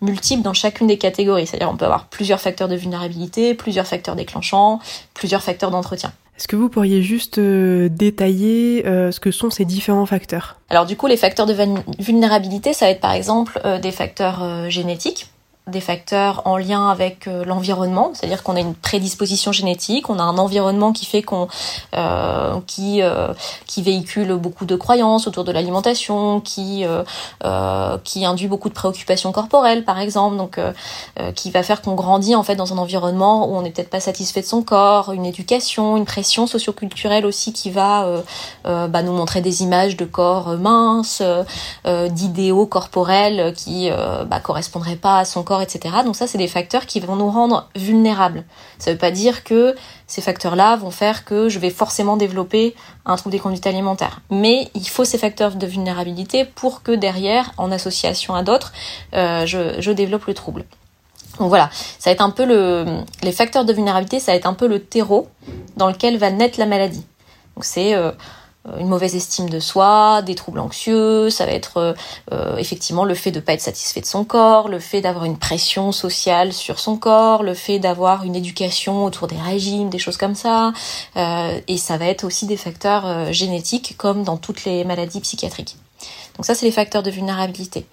[0.00, 1.46] multiples dans chacune des catégories.
[1.46, 4.80] C'est-à-dire on peut avoir plusieurs facteurs de vulnérabilité, plusieurs facteurs déclenchants,
[5.14, 6.12] plusieurs facteurs d'entretien.
[6.36, 10.56] Est-ce que vous pourriez juste euh, détailler euh, ce que sont ces différents facteurs?
[10.68, 11.54] Alors du coup, les facteurs de
[11.98, 15.30] vulnérabilité, ça va être par exemple euh, des facteurs génétiques
[15.66, 20.22] des facteurs en lien avec euh, l'environnement, c'est-à-dire qu'on a une prédisposition génétique, on a
[20.22, 21.48] un environnement qui fait qu'on
[21.96, 23.32] euh, qui euh,
[23.66, 29.32] qui véhicule beaucoup de croyances autour de l'alimentation, qui euh, qui induit beaucoup de préoccupations
[29.32, 30.60] corporelles par exemple, donc
[31.34, 34.00] qui va faire qu'on grandit en fait dans un environnement où on n'est peut-être pas
[34.00, 38.22] satisfait de son corps, une éducation, une pression socioculturelle aussi qui va
[38.64, 41.22] bah, nous montrer des images de corps minces,
[41.84, 43.90] d'idéaux corporels qui
[44.26, 45.96] bah, correspondraient pas à son corps etc.
[46.04, 48.44] Donc ça, c'est des facteurs qui vont nous rendre vulnérables.
[48.78, 49.74] Ça ne veut pas dire que
[50.06, 54.20] ces facteurs-là vont faire que je vais forcément développer un trouble des conduites alimentaires.
[54.30, 58.72] Mais il faut ces facteurs de vulnérabilité pour que derrière, en association à d'autres,
[59.14, 60.64] euh, je, développe le trouble.
[61.38, 62.84] Donc voilà, ça va être un peu le,
[63.22, 65.28] les facteurs de vulnérabilité, ça va être un peu le terreau
[65.76, 67.04] dans lequel va naître la maladie.
[67.54, 68.12] Donc c'est euh,
[68.78, 71.94] une mauvaise estime de soi, des troubles anxieux, ça va être euh,
[72.32, 75.24] euh, effectivement le fait de ne pas être satisfait de son corps, le fait d'avoir
[75.24, 79.98] une pression sociale sur son corps, le fait d'avoir une éducation autour des régimes, des
[79.98, 80.72] choses comme ça,
[81.16, 85.76] et ça va être aussi des facteurs génétiques comme dans toutes les maladies psychiatriques.
[86.36, 87.86] Donc ça c'est les facteurs de vulnérabilité.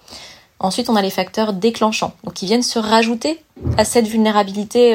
[0.60, 3.42] Ensuite, on a les facteurs déclenchants, donc qui viennent se rajouter
[3.76, 4.94] à cette vulnérabilité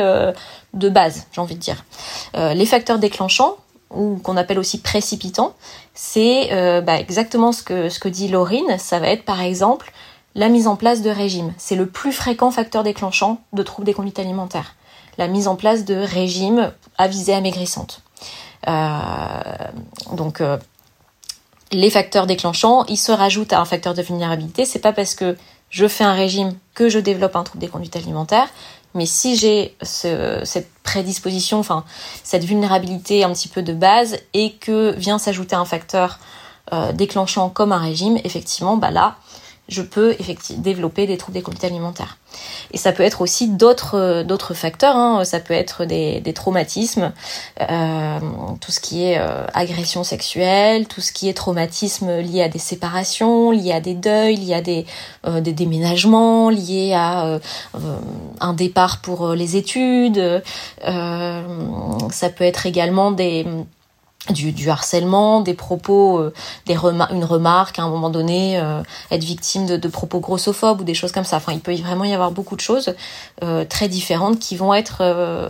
[0.74, 1.86] de base, j'ai envie de dire.
[2.34, 3.58] les facteurs déclenchants,
[3.92, 5.56] ou qu'on appelle aussi précipitant,
[5.94, 8.78] c'est euh, bah, exactement ce que, dit Laurine.
[8.78, 9.92] Ça va être par exemple
[10.36, 11.54] la mise en place de régimes.
[11.58, 14.76] C'est le plus fréquent facteur déclenchant de troubles des conduites alimentaires.
[15.18, 18.02] La mise en place de régimes à visée amaigrissante.
[18.68, 19.00] Euh,
[20.14, 20.58] donc euh,
[21.72, 24.66] les facteurs déclenchants, ils se rajoutent à un facteur de vulnérabilité.
[24.66, 25.36] C'est pas parce que
[25.70, 28.50] je fais un régime que je développe un trouble des conduites alimentaires.
[28.96, 31.84] Mais si j'ai cette prédisposition, enfin
[32.24, 36.20] cette vulnérabilité un petit peu de base et que vient s'ajouter un facteur
[36.74, 39.16] euh, déclenchant comme un régime, effectivement, bah là,
[39.70, 42.18] je peux effectivement développer des troubles des conduites alimentaires.
[42.72, 44.96] Et ça peut être aussi d'autres euh, facteurs.
[44.96, 45.24] Hein.
[45.26, 47.12] Ça peut être des, traumatismes,
[47.62, 48.20] euh,
[48.62, 52.60] tout ce qui est euh, agression sexuelle, tout ce qui est traumatisme lié à des
[52.60, 54.86] séparations, lié à des deuils, lié à des,
[55.42, 57.40] des déménagements, lié à
[58.40, 60.42] un départ pour les études.
[60.84, 63.46] ça peut être également des
[64.30, 66.34] du, harcèlement, des propos, euh,
[66.66, 70.94] des une remarque à un moment donné, euh, être victime de, propos grossophobes ou des
[70.94, 71.38] choses comme ça.
[71.38, 72.94] Enfin, il peut vraiment y avoir beaucoup de choses
[73.44, 75.02] euh, très différentes qui vont être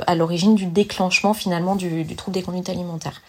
[0.07, 3.21] à l'origine du déclenchement finalement du, du, trouble des conduites alimentaires.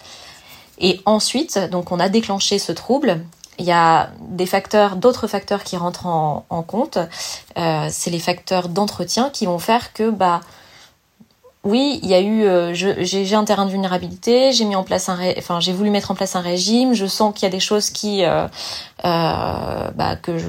[0.79, 3.21] Et ensuite, donc on a déclenché ce trouble.
[3.59, 6.99] Il y a des facteurs, d'autres facteurs qui rentrent en, en compte.
[7.57, 10.41] c'est les facteurs d'entretien qui vont faire que bah
[11.63, 15.11] oui, il y a eu, euh, j'ai un terrain de vulnérabilité, j'ai mis en place
[15.11, 16.95] un, enfin j'ai voulu mettre en place un régime.
[16.95, 18.49] Je sens qu'il y a des choses qui, euh,
[19.05, 20.47] euh, bah, que je,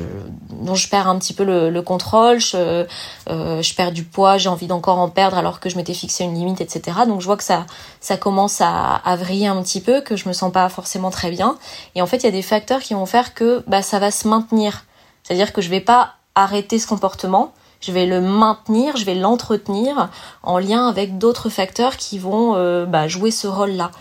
[0.51, 2.39] dont je perds un petit peu le, le contrôle.
[2.39, 2.85] Je,
[3.29, 6.23] euh, je perds du poids, j'ai envie d'encore en perdre alors que je m'étais fixé
[6.23, 6.99] une limite, etc.
[7.05, 7.65] Donc je vois que ça,
[7.99, 11.29] ça commence à, à vriller un petit peu, que je me sens pas forcément très
[11.29, 11.57] bien.
[11.95, 14.11] Et en fait, il y a des facteurs qui vont faire que bah ça va
[14.11, 14.85] se maintenir.
[15.23, 17.51] C'est-à-dire que je vais pas arrêter ce comportement
[17.81, 20.09] je vais le maintenir, je vais l'entretenir
[20.43, 23.91] en lien avec d'autres facteurs qui vont euh, bah, jouer ce rôle-là.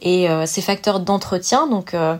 [0.00, 2.16] Et euh, ces facteurs d'entretien, donc euh,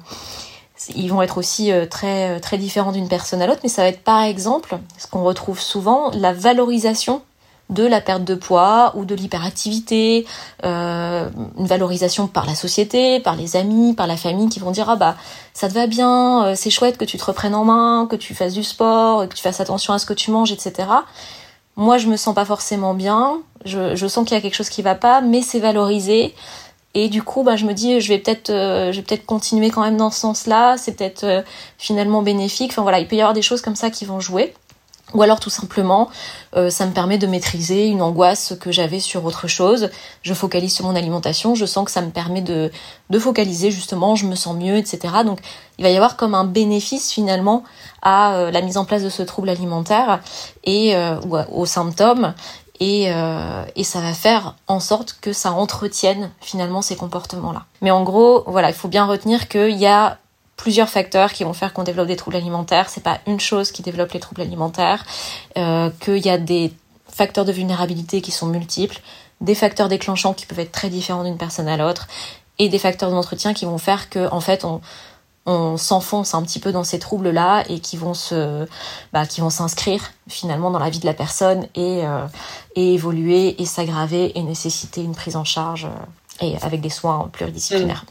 [0.95, 4.03] ils vont être aussi très très différents d'une personne à l'autre, mais ça va être
[4.03, 7.23] par exemple ce qu'on retrouve souvent, la valorisation
[7.71, 10.27] de la perte de poids ou de l'hyperactivité,
[10.65, 14.91] euh, une valorisation par la société, par les amis, par la famille qui vont dire
[14.91, 15.17] ah bah
[15.55, 18.35] ça te va bien, euh, c'est chouette que tu te reprennes en main, que tu
[18.35, 20.89] fasses du sport, que tu fasses attention à ce que tu manges, etc.
[21.77, 24.69] Moi je me sens pas forcément bien, je, je sens qu'il y a quelque chose
[24.69, 26.35] qui va pas, mais c'est valorisé.
[26.95, 29.71] Et du coup, bah, je me dis, je vais peut-être, euh, je vais peut-être continuer
[29.71, 30.77] quand même dans ce sens-là.
[30.79, 31.43] C'est peut-être euh,
[31.77, 32.71] finalement bénéfique.
[32.71, 34.55] Enfin voilà, il peut y avoir des choses comme ça qui vont jouer.
[35.15, 36.09] Ou alors tout simplement,
[36.57, 39.91] euh, ça me permet de maîtriser une angoisse que j'avais sur autre chose.
[40.23, 42.73] Je focalise sur mon alimentation, je sens que ça me permet de,
[43.11, 44.99] de focaliser justement, je me sens mieux, etc.
[45.25, 45.39] Donc
[45.79, 47.63] il va y avoir comme un bénéfice finalement
[48.03, 50.21] à euh, la mise en place de ce trouble alimentaire
[50.65, 52.35] et euh, ou aux symptômes.
[52.81, 53.05] Et,
[53.77, 57.67] et ça va faire en sorte que ça entretienne finalement ces comportements-là.
[57.83, 60.19] Mais en gros, voilà, il faut bien retenir qu'il y a
[60.57, 62.89] plusieurs facteurs qui vont faire qu'on développe des troubles alimentaires.
[62.89, 65.05] C'est pas une chose qui développe les troubles alimentaires,
[65.59, 66.73] euh, qu'il y a des
[67.09, 69.01] facteurs de vulnérabilité qui sont multiples,
[69.41, 72.09] des facteurs déclenchants qui peuvent être très différents d'une personne à l'autre,
[72.59, 74.81] et des facteurs d'entretien qui vont faire que en fait on,
[75.47, 78.67] on s'enfonce un petit peu dans ces troubles là et qui vont se
[79.13, 82.27] bah, qui vont s'inscrire finalement dans la vie de la personne et, euh,
[82.77, 87.29] et évoluer et s'aggraver et nécessiter une prise en charge euh, et avec des soins
[87.33, 88.05] pluridisciplinaires.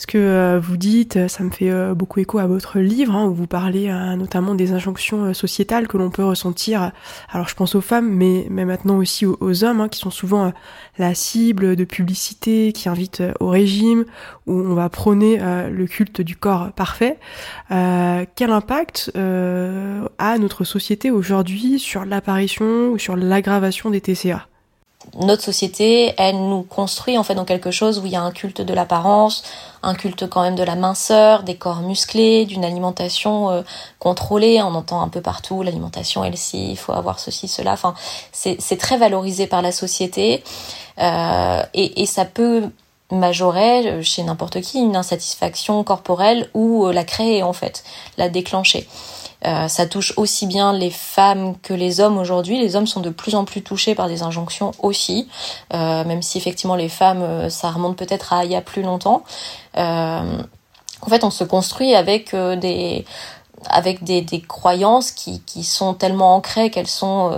[0.00, 3.14] Ce que euh, vous dites, euh, ça me fait euh, beaucoup écho à votre livre,
[3.14, 6.92] hein, où vous parlez notamment des injonctions sociétales que l'on peut ressentir.
[7.28, 10.54] Alors je pense aux femmes, mais, mais maintenant aussi aux, hommes, hein, qui sont souvent
[10.96, 14.06] la cible de publicité, qui invitent au régime,
[14.46, 17.18] où on va prôner le culte du corps parfait.
[17.68, 24.46] quel impact a notre société aujourd'hui sur l'apparition ou sur l'aggravation des TCA
[25.18, 28.30] notre société, elle nous construit en fait dans quelque chose où il y a un
[28.30, 29.42] culte de l'apparence,
[29.82, 33.62] un culte quand même de la minceur, des corps musclés, d'une alimentation euh,
[33.98, 34.60] contrôlée.
[34.62, 37.72] On entend un peu partout l'alimentation healthy, il faut avoir ceci, cela.
[37.72, 37.94] Enfin,
[38.32, 40.44] c'est très valorisé par la société
[40.98, 42.64] euh, et, ça peut
[43.10, 47.84] majorer euh, chez n'importe qui une insatisfaction corporelle ou la créer en fait,
[48.18, 48.86] la déclencher.
[49.46, 52.60] Euh, ça touche aussi bien les femmes que les hommes aujourd'hui.
[52.60, 55.28] Les hommes sont de plus en plus touchés par des injonctions aussi,
[55.72, 58.82] euh, même si effectivement les femmes, euh, ça remonte peut-être à il y a plus
[58.82, 59.22] longtemps.
[59.76, 63.04] en fait, on se construit avec des
[63.68, 67.30] avec des, des croyances qui, qui sont tellement ancrées qu'elles sont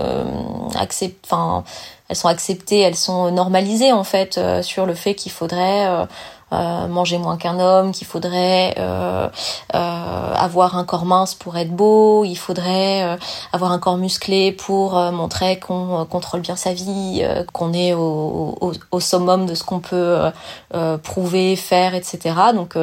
[1.25, 1.65] enfin
[2.13, 6.05] elles sont acceptées, elles sont normalisées en fait sur le fait qu'il faudrait euh,
[6.53, 9.29] manger moins qu'un homme, qu'il faudrait euh,
[9.75, 13.19] euh, avoir un corps mince pour être beau, il faudrait
[13.53, 18.59] avoir un corps musclé pour montrer qu'on contrôle bien sa vie, qu'on est au,
[18.91, 20.31] au, summum de ce qu'on peut
[21.03, 22.35] prouver, faire, etc.
[22.55, 22.77] Donc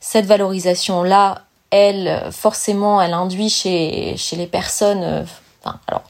[0.00, 5.24] cette valorisation-là, elle, forcément, elle induit chez, chez les personnes,
[5.62, 6.02] enfin, alors,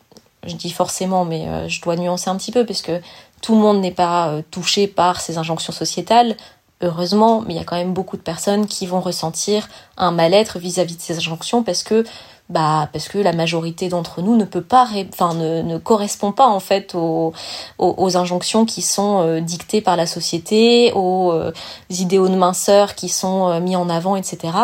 [0.46, 3.00] je dis forcément, mais je dois nuancer un petit peu, parce que
[3.40, 6.36] tout le monde n'est pas touché par ces injonctions sociétales
[6.82, 10.58] heureusement, mais il y a quand même beaucoup de personnes qui vont ressentir un mal-être
[10.58, 12.04] vis-à-vis de ces injonctions parce que
[12.48, 16.46] bah parce que la majorité d'entre nous ne peut pas enfin ne, ne correspond pas
[16.46, 17.34] en fait aux,
[17.78, 21.52] aux, injonctions qui sont euh, dictées par la société aux euh,
[21.90, 24.54] idéaux de minceur qui sont euh, mis en avant etc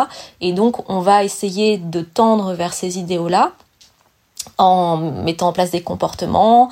[0.41, 3.51] et donc on va essayer de tendre vers ces idéaux là
[4.57, 6.69] en mettant en place des comportements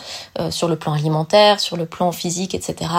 [0.51, 2.91] sur le plan alimentaire, sur le plan physique, etc.,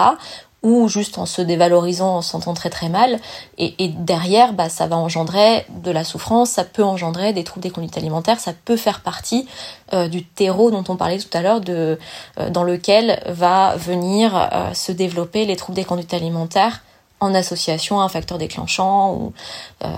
[0.65, 3.19] ou juste en se dévalorisant, en se sentant très très mal.
[3.59, 7.61] Et, et, derrière, bah, ça va engendrer de la souffrance, ça peut engendrer des troubles
[7.61, 9.47] des conduites alimentaires, ça peut faire partie
[9.93, 11.99] euh, du terreau dont on parlait tout à l'heure, de
[12.39, 16.81] euh, dans lequel va venir euh, se développer les troubles des conduites alimentaires
[17.19, 19.33] en association à un facteur déclenchant ou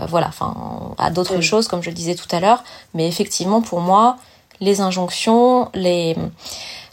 [0.07, 2.63] voilà, enfin à d'autres choses comme je le disais tout à l'heure.
[2.93, 4.17] Mais effectivement, pour moi,
[4.59, 6.15] les injonctions, les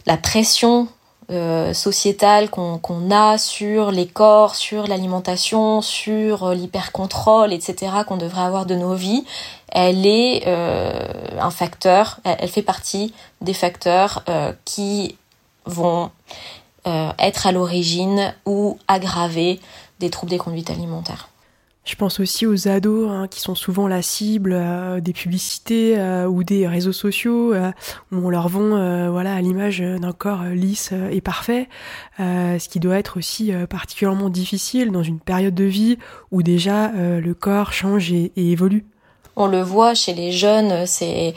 [0.07, 0.89] la pression
[1.31, 7.93] euh, sociétale qu'on a sur les corps, sur l'alimentation, sur euh, l'hypercontrôle, etc.
[8.07, 9.25] qu'on devrait avoir de nos vies,
[9.69, 10.93] elle est euh,
[11.41, 14.23] un facteur, elle, fait partie des facteurs
[14.65, 15.17] qui
[15.65, 16.11] vont
[16.87, 19.61] être à l'origine ou aggraver
[20.01, 21.29] des troubles des conduites alimentaires.
[21.85, 26.27] Je pense aussi aux ados hein, qui sont souvent la cible euh, des publicités euh,
[26.27, 27.73] ou des réseaux sociaux euh,
[28.11, 28.65] où on leur vend
[29.11, 31.69] voilà à l'image d'un corps lisse et parfait,
[32.19, 35.99] ce qui doit être aussi particulièrement difficile dans une période de vie
[36.31, 38.85] où déjà le corps change et évolue.
[39.37, 41.35] On le voit chez les jeunes, c'est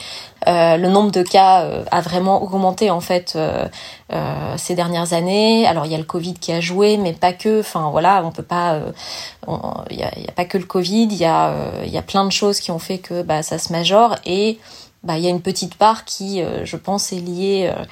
[0.47, 3.67] euh, le nombre de cas euh, a vraiment augmenté en fait euh,
[4.55, 5.65] ces dernières années.
[5.65, 7.59] Alors il y a le Covid qui a joué, mais pas que.
[7.59, 8.79] Enfin voilà, on peut pas.
[9.89, 11.05] Il y a, y, a, pas que le Covid.
[11.05, 11.53] Il y a
[11.85, 14.59] il y a plein de choses qui ont fait que bah ça se majore et
[15.07, 17.85] bah, il y a une petite part qui, euh, je pense, est liée euh,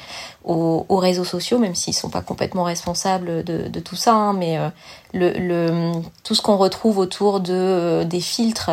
[0.43, 4.13] aux, réseaux sociaux, même s'ils sont pas complètement responsables de, tout ça.
[4.13, 4.59] Hein, mais
[5.15, 5.93] euh,
[6.25, 8.71] tout ce qu'on retrouve autour de des filtres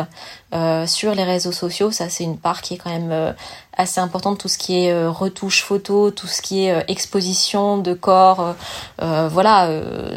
[0.85, 3.33] sur les réseaux sociaux, ça c'est une part qui est quand même
[3.75, 4.37] assez importante.
[4.39, 8.55] Tout ce qui est retouche photo, tout ce qui est exposition de corps,
[8.99, 9.69] voilà,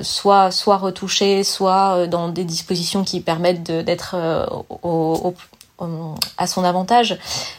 [0.02, 4.16] soit soit retouché, soit dans des dispositions qui permettent d'être
[4.82, 5.34] au, au,
[6.38, 7.18] à son avantage.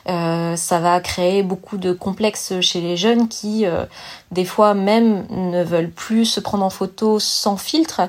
[0.09, 3.85] Euh, ça va créer beaucoup de complexes chez les jeunes qui, euh,
[4.31, 8.01] des fois même, ne veulent plus se prendre en photo sans filtre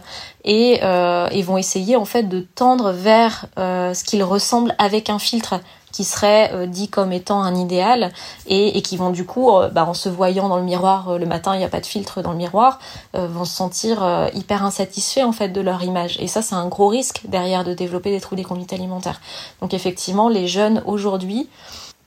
[0.44, 5.18] et, euh, et vont essayer en fait de tendre vers ce qu'ils ressemblent avec un
[5.18, 5.60] filtre
[5.98, 8.12] qui seraient euh, dit comme étant un idéal
[8.46, 11.26] et, qui vont du coup, euh, bah, en se voyant dans le miroir euh, le
[11.26, 12.78] matin, il n'y a pas de filtre dans le miroir,
[13.14, 16.16] vont se sentir hyper insatisfaits en fait de leur image.
[16.20, 19.20] Et ça, c'est un gros risque derrière de développer des troubles des conduites alimentaires.
[19.60, 21.48] Donc effectivement, les jeunes aujourd'hui,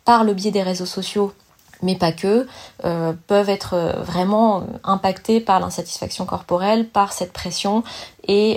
[0.05, 1.33] par le biais des réseaux sociaux,
[1.81, 2.47] mais pas que,
[2.85, 3.75] euh, peuvent être
[4.05, 7.83] vraiment impactés par l'insatisfaction corporelle, par cette pression
[8.29, 8.53] euh,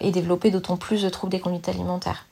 [0.00, 2.26] et développer d'autant plus de troubles des conduites alimentaires.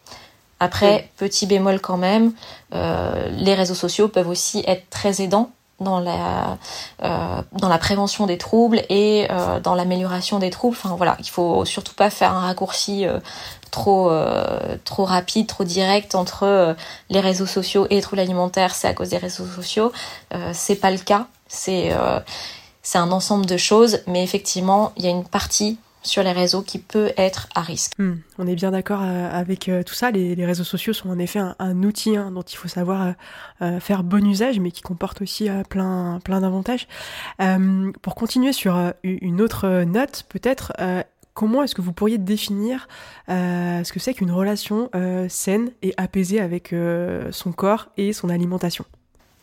[0.59, 2.33] Après, petit bémol quand même,
[2.75, 5.51] euh, les réseaux sociaux peuvent aussi être très aidants
[5.81, 6.57] dans la
[7.53, 9.29] dans la prévention des troubles et
[9.63, 10.75] dans l'amélioration des troubles.
[10.75, 13.05] Enfin voilà, il faut surtout pas faire un raccourci
[13.71, 14.11] trop
[14.85, 16.75] trop rapide, trop direct entre
[17.11, 18.75] les réseaux sociaux et les troubles alimentaires.
[18.75, 19.93] C'est à cause des réseaux sociaux.
[20.55, 21.27] c'est pas le cas.
[21.47, 21.93] C'est
[22.87, 25.77] c'est un ensemble de choses, mais effectivement, il y a une partie
[26.07, 27.93] sur les réseaux qui peut être à risque.
[27.99, 30.11] Hmm, on est bien d'accord euh, avec euh, tout ça.
[30.11, 33.15] Les, réseaux sociaux sont en effet un, outil hein, dont il faut savoir
[33.63, 36.87] euh, faire bon usage, mais qui comporte aussi plein, plein d'avantages.
[38.03, 40.73] pour continuer sur une autre note, peut-être,
[41.35, 42.89] comment est-ce que vous pourriez définir
[43.29, 44.91] ce que c'est qu'une relation
[45.29, 46.75] saine et apaisée avec
[47.31, 48.85] son corps et son alimentation?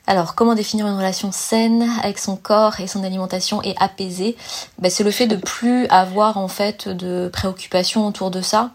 [0.06, 4.36] Alors, comment définir une relation saine avec son corps et son alimentation et apaisée
[4.78, 8.72] ben, C'est le fait de plus avoir en fait de préoccupations autour de ça,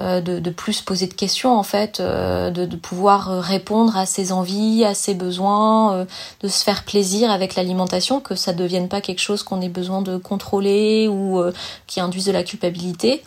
[0.00, 4.06] euh, de, de, plus poser de questions en fait, euh, de, de, pouvoir répondre à
[4.06, 6.04] ses envies, à ses besoins, euh,
[6.42, 9.68] de se faire plaisir avec l'alimentation, que ça ne devienne pas quelque chose qu'on ait
[9.68, 11.42] besoin de contrôler ou
[11.88, 13.24] qui induise de la culpabilité.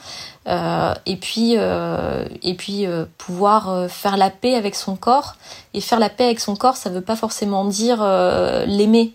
[0.48, 2.86] Et puis, et puis
[3.18, 5.36] pouvoir faire la paix avec son corps.
[5.74, 8.04] Et faire la paix avec son corps, ça veut pas forcément dire
[8.68, 9.14] l'aimer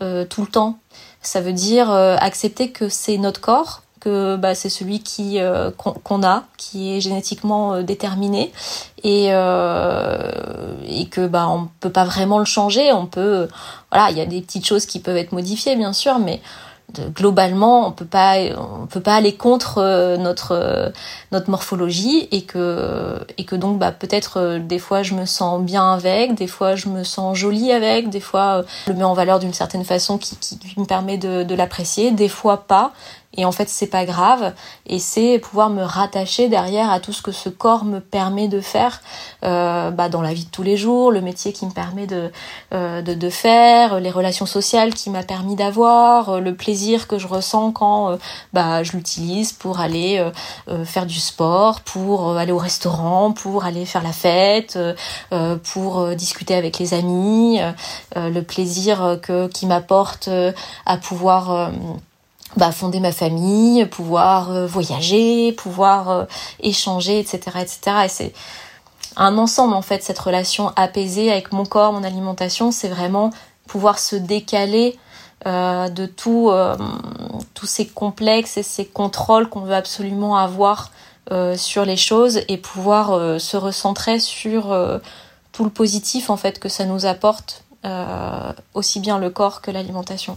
[0.00, 0.78] tout le temps.
[1.20, 6.22] Ça veut dire accepter que c'est notre corps, que bah, c'est celui qui euh, qu'on
[6.24, 8.52] a, qui est génétiquement euh, déterminé
[9.04, 12.92] et euh, et que bah on peut pas vraiment le changer.
[12.92, 13.48] On peut
[13.92, 16.42] voilà, il y a des petites choses qui peuvent être modifiées bien sûr, mais
[17.14, 18.36] globalement, on peut pas,
[18.82, 20.90] on peut pas aller contre euh, notre euh,
[21.30, 25.62] notre morphologie et que et que donc bah peut-être euh, des fois je me sens
[25.62, 29.14] bien avec, des fois je me sens jolie avec, des fois je le mets en
[29.14, 32.92] valeur d'une certaine façon qui, qui, me permet de, de l'apprécier, des fois pas.
[33.34, 34.52] Et en fait, c'est pas grave.
[34.86, 38.60] Et c'est pouvoir me rattacher derrière à tout ce que ce corps me permet de
[38.60, 39.00] faire
[39.44, 42.30] euh, bah, dans la vie de tous les jours, le métier qui me permet de,
[42.74, 47.26] euh, de, faire, les relations sociales qui m'a permis d'avoir, euh, le plaisir que je
[47.26, 48.18] ressens quand
[48.52, 50.24] bah, je l'utilise pour aller
[50.84, 54.78] faire du sport, pour aller au restaurant, pour aller faire la fête,
[55.72, 57.60] pour discuter avec les amis,
[58.16, 60.28] le plaisir que qui m'apporte
[60.86, 61.70] à pouvoir
[62.56, 66.24] bah, fonder ma famille, pouvoir euh, voyager, pouvoir euh,
[66.60, 67.80] échanger, etc., etc.
[68.04, 68.32] Et c'est
[69.16, 73.30] un ensemble en fait cette relation apaisée avec mon corps, mon alimentation, c'est vraiment
[73.66, 74.98] pouvoir se décaler
[75.46, 76.52] euh, de tous
[77.64, 80.90] ces complexes et ces contrôles qu'on veut absolument avoir
[81.56, 84.76] sur les choses et pouvoir se recentrer sur
[85.52, 87.64] tout le positif en fait que ça nous apporte
[88.74, 90.36] aussi bien le corps que l'alimentation.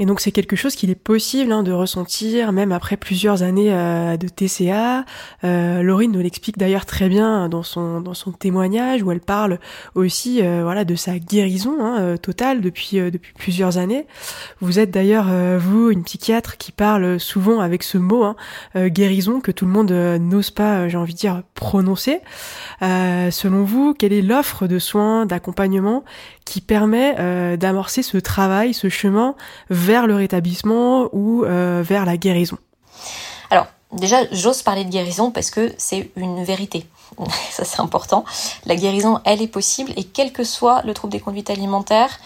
[0.00, 3.70] Et donc c'est quelque chose qu'il est possible hein, de ressentir même après plusieurs années
[3.70, 5.04] euh, de TCA.
[5.44, 9.58] Euh, Laurine nous l'explique d'ailleurs très bien dans son dans son témoignage où elle parle
[9.94, 14.06] aussi euh, voilà de sa guérison hein, euh, totale depuis depuis plusieurs années.
[14.62, 15.28] Vous êtes d'ailleurs
[15.58, 18.36] vous une psychiatre qui parle souvent avec ce mot hein,
[18.88, 22.20] guérison que tout le monde n'ose pas j'ai envie de dire prononcer.
[22.80, 26.04] selon vous, quelle est l'offre de soins d'accompagnement
[26.50, 29.36] qui permet euh, d'amorcer ce travail, ce chemin
[29.70, 32.58] vers le rétablissement ou euh, vers la guérison
[33.50, 36.86] Alors, déjà, j'ose parler de guérison parce que c'est une vérité.
[37.52, 38.24] Ça, c'est important.
[38.66, 42.18] La guérison, elle est possible et quel que soit le trouble des conduites alimentaires,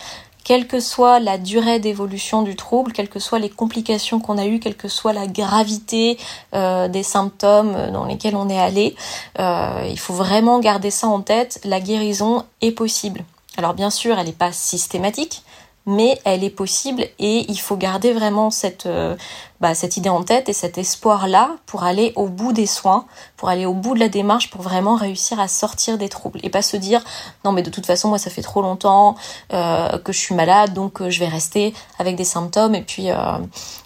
[0.42, 4.46] quelle que soit la durée d'évolution du trouble, quelles que soient les complications qu'on a
[4.46, 6.16] eues, quelle que soit la gravité
[6.54, 8.96] euh, des symptômes dans lesquels on est allé,
[9.38, 11.60] il faut vraiment garder ça en tête.
[11.64, 13.22] La guérison est possible.
[13.56, 15.44] Alors bien sûr, elle n'est pas systématique,
[15.86, 19.16] mais elle est possible et il faut garder vraiment cette, euh,
[19.60, 23.04] bah, cette idée en tête et cet espoir-là pour aller au bout des soins,
[23.36, 26.48] pour aller au bout de la démarche, pour vraiment réussir à sortir des troubles et
[26.48, 27.04] pas se dire
[27.44, 29.14] non mais de toute façon moi ça fait trop longtemps
[29.52, 33.08] euh, que je suis malade donc euh, je vais rester avec des symptômes et puis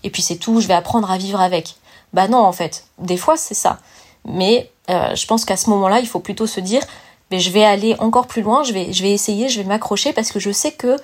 [0.04, 1.76] et puis c'est tout, je vais apprendre à vivre avec.
[2.12, 3.78] Bah non en fait, des fois c'est ça,
[4.24, 6.82] mais je pense qu'à ce moment-là il faut plutôt se dire
[7.30, 10.12] mais je vais aller encore plus loin, je vais, je vais essayer, je vais m'accrocher
[10.12, 10.96] parce que je sais que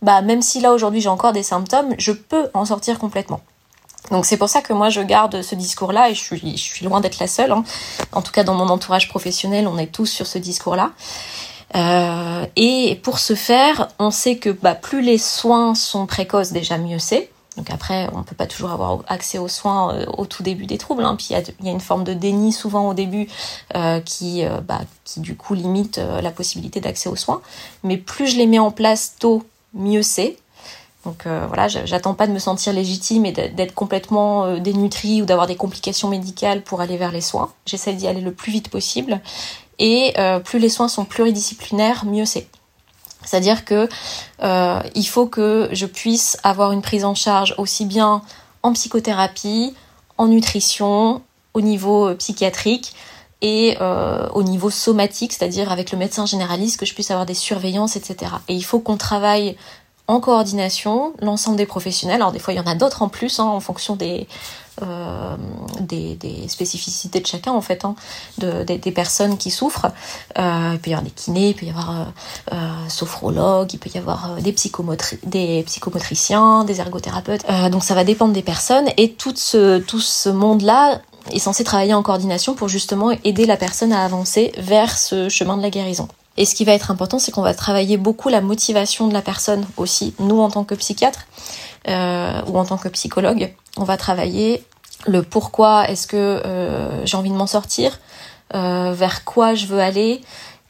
[0.00, 3.40] bah, même si là aujourd'hui j'ai encore des symptômes, je peux en sortir complètement.
[4.10, 6.84] Donc c'est pour ça que moi je garde ce discours-là et je suis, je suis
[6.84, 7.52] loin d'être la seule.
[7.52, 7.64] Hein.
[8.12, 10.90] En tout cas dans mon entourage professionnel, on est tous sur ce discours-là.
[11.74, 16.76] Euh, et pour ce faire, on sait que bah, plus les soins sont précoces, déjà
[16.78, 17.30] mieux c'est.
[17.56, 20.78] Donc après, on peut pas toujours avoir accès aux soins euh, au tout début des
[20.78, 21.04] troubles.
[21.04, 21.16] Hein.
[21.16, 23.28] Puis il y, a, une forme de déni souvent au début
[23.76, 27.42] euh, qui, euh, bah, qui du coup limite la possibilité d'accès aux soins.
[27.82, 29.44] Mais plus je les mets en place tôt,
[29.74, 30.36] mieux c'est.
[31.04, 35.56] Donc voilà, j'attends pas de me sentir légitime et d'être complètement dénutrie ou d'avoir des
[35.56, 37.50] complications médicales pour aller vers les soins.
[37.66, 39.20] J'essaie d'y aller le plus vite possible.
[39.80, 42.46] Et plus les soins sont pluridisciplinaires, mieux c'est.
[43.24, 43.88] C'est-à-dire que
[44.42, 48.22] euh, il faut que je puisse avoir une prise en charge aussi bien
[48.62, 49.74] en psychothérapie,
[50.18, 51.22] en nutrition,
[51.54, 52.94] au niveau euh, psychiatrique
[53.40, 57.34] et euh, au niveau somatique, c'est-à-dire avec le médecin généraliste, que je puisse avoir des
[57.34, 58.30] surveillances, etc.
[58.48, 59.56] Et il faut qu'on travaille
[60.08, 62.16] en coordination, l'ensemble des professionnels.
[62.16, 64.26] Alors des fois, il y en a d'autres en plus, hein, en fonction des,
[64.82, 65.36] euh,
[65.80, 67.94] des, des, spécificités de chacun, en fait, hein,
[68.38, 69.92] de, des, personnes qui souffrent.
[70.38, 72.08] Euh, il peut y avoir des kinés, il peut y avoir
[72.52, 77.44] euh, sophrologues, il peut y avoir des, psychomotri des psychomotriciens, des ergothérapeutes.
[77.70, 78.88] Donc ça va dépendre des personnes.
[78.96, 81.00] Et tout tout ce monde-là
[81.30, 85.56] est censé travailler en coordination pour justement aider la personne à avancer vers ce chemin
[85.56, 86.08] de la guérison.
[86.36, 89.22] Et ce qui va être important, c'est qu'on va travailler beaucoup la motivation de la
[89.22, 90.14] personne aussi.
[90.18, 91.26] Nous, en tant que psychiatre
[91.88, 94.64] euh, ou en tant que psychologue, on va travailler
[95.06, 97.98] le pourquoi est-ce que euh, j'ai envie de m'en sortir,
[98.54, 100.20] euh, vers quoi je veux aller,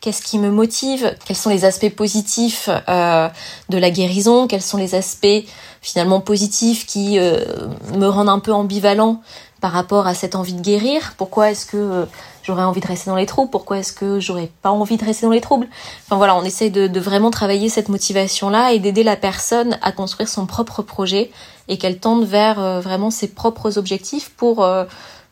[0.02, 3.28] qu'est-ce qui me motive, quels sont les aspects positifs euh,
[3.68, 5.44] de la guérison, quels sont les aspects
[5.80, 9.22] finalement positifs qui euh, me rendent un peu ambivalent
[9.60, 12.04] par rapport à cette envie de guérir, pourquoi est-ce que euh,
[12.42, 15.26] j'aurais envie de rester dans les troubles, pourquoi est-ce que j'aurais pas envie de rester
[15.26, 15.68] dans les troubles?
[16.04, 20.28] Enfin voilà, on essaye de, vraiment travailler cette motivation-là et d'aider la personne à construire
[20.28, 21.30] son propre projet
[21.68, 24.84] et qu'elle tende vers euh, vraiment ses propres objectifs pour euh,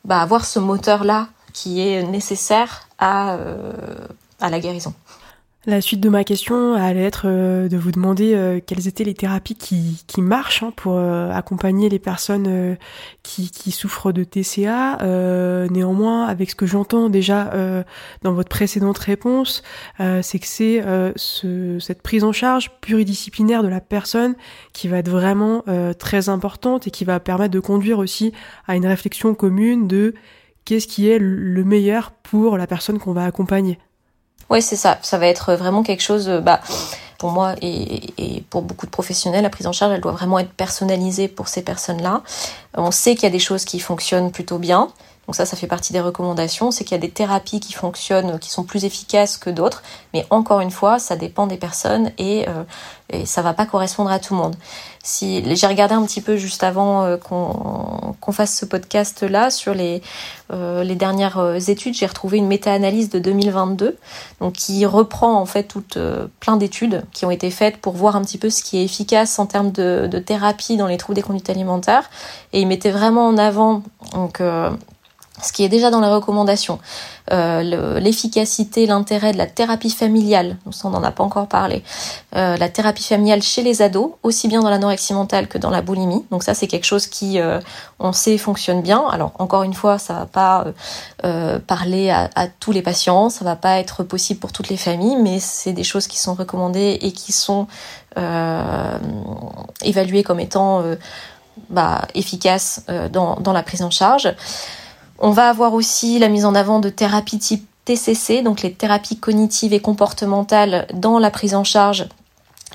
[0.05, 3.73] bah, avoir ce moteur-là qui est nécessaire à, euh,
[4.41, 4.95] à la guérison.
[5.67, 9.13] La suite de ma question allait être euh, de vous demander euh, quelles étaient les
[9.13, 12.79] thérapies qui, marchent hein, pour euh, accompagner les personnes
[13.23, 14.99] qui, souffrent de TCA.
[15.71, 17.53] néanmoins, avec ce que j'entends déjà
[18.23, 19.63] dans votre précédente réponse,
[19.99, 20.83] c'est que c'est
[21.17, 24.35] ce, cette prise en charge pluridisciplinaire de la personne
[24.73, 25.65] qui va être vraiment
[25.99, 28.33] très importante et qui va permettre de conduire aussi
[28.67, 30.15] à une réflexion commune de
[30.65, 33.79] qu'est-ce qui est le meilleur pour la personne qu'on va accompagner.
[34.51, 34.99] Ouais, c'est ça.
[35.03, 36.61] Ça va être vraiment quelque chose, euh, bah,
[37.19, 40.53] pour moi et, pour beaucoup de professionnels, la prise en charge, elle doit vraiment être
[40.53, 42.23] personnalisée pour ces personnes-là.
[42.75, 44.91] On sait qu'il y a des choses qui fonctionnent plutôt bien.
[45.27, 46.73] Donc ça, ça fait partie des recommandations.
[46.73, 49.83] C'est qu'il y a des thérapies qui fonctionnent, qui sont plus efficaces que d'autres.
[50.15, 52.65] Mais encore une fois, ça dépend des personnes et, euh,
[53.11, 54.57] et ça va pas correspondre à tout le monde.
[55.03, 59.73] Si j'ai regardé un petit peu juste avant euh, qu'on fasse ce podcast là sur
[59.73, 60.03] les
[60.53, 63.97] euh, les dernières euh, études, j'ai retrouvé une méta-analyse de 2022,
[64.41, 65.97] donc qui reprend en fait toutes
[66.41, 69.39] plein d'études qui ont été faites pour voir un petit peu ce qui est efficace
[69.39, 72.11] en termes de, thérapie dans les troubles des conduites alimentaires.
[72.53, 73.83] Et il mettait vraiment en avant
[74.13, 74.43] donc
[75.43, 76.79] ce qui est déjà dans les recommandations,
[77.33, 81.83] euh, l'efficacité, l'intérêt de la thérapie familiale, on n'en a pas encore parlé,
[82.37, 85.83] euh, la thérapie familiale chez les ados, aussi bien dans l'anorexie mentale que dans la
[85.83, 86.25] boulimie.
[86.31, 87.61] Donc ça, c'est quelque chose qui, euh,
[88.01, 89.07] on sait, fonctionne bien.
[89.11, 90.73] Alors encore une fois, ça va pas euh,
[91.25, 94.77] euh, parler à, à, tous les patients, ça va pas être possible pour toutes les
[94.77, 97.67] familles, mais c'est des choses qui sont recommandées et qui sont
[98.17, 98.99] euh,
[99.83, 100.83] évaluées comme étant
[101.69, 104.35] bah, efficaces dans, dans la prise en charge.
[105.21, 109.19] On va avoir aussi la mise en avant de thérapies type TCC, donc les thérapies
[109.19, 112.09] cognitives et comportementales dans la prise en charge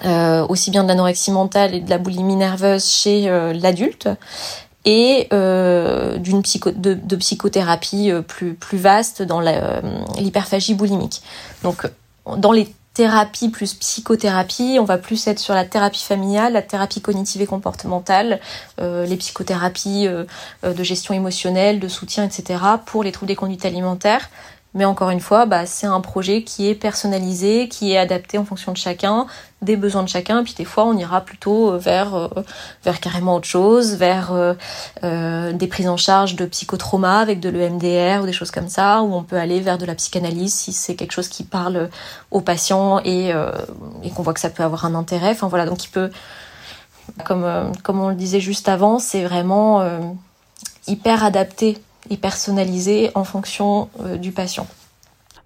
[0.03, 4.09] euh, aussi bien de l'anorexie mentale et de la boulimie nerveuse chez euh, l'adulte
[4.83, 9.39] et euh, d'une de, psychothérapie plus plus vaste dans
[10.17, 11.21] l'hyperphagie boulimique.
[11.63, 11.89] Donc
[12.37, 17.01] dans les thérapie plus psychothérapie, on va plus être sur la thérapie familiale, la thérapie
[17.01, 18.39] cognitive et comportementale,
[18.79, 20.23] euh, les psychothérapies euh,
[20.63, 22.59] de gestion émotionnelle, de soutien, etc.
[22.85, 24.29] pour les troubles des conduites alimentaires.
[24.73, 28.45] Mais encore une fois, bah, c'est un projet qui est personnalisé, qui est adapté en
[28.45, 29.25] fonction de chacun,
[29.65, 30.39] des besoins de chacun.
[30.39, 32.29] Et puis des fois, on ira plutôt euh, vers, euh,
[32.83, 38.23] vers carrément autre chose, vers euh, des prises en charge de psychotrauma avec de l'EMDR
[38.23, 40.95] ou des choses comme ça, où on peut aller vers de la psychanalyse si c'est
[40.95, 41.89] quelque chose qui parle
[42.31, 43.33] aux patients et,
[44.15, 45.31] qu'on voit que ça peut avoir un intérêt.
[45.31, 46.09] Enfin voilà, donc il peut,
[47.25, 47.45] comme,
[47.87, 49.83] on le disait juste avant, c'est vraiment
[50.87, 51.77] hyper adapté
[52.09, 53.89] et personnalisé en fonction
[54.19, 54.67] du patient.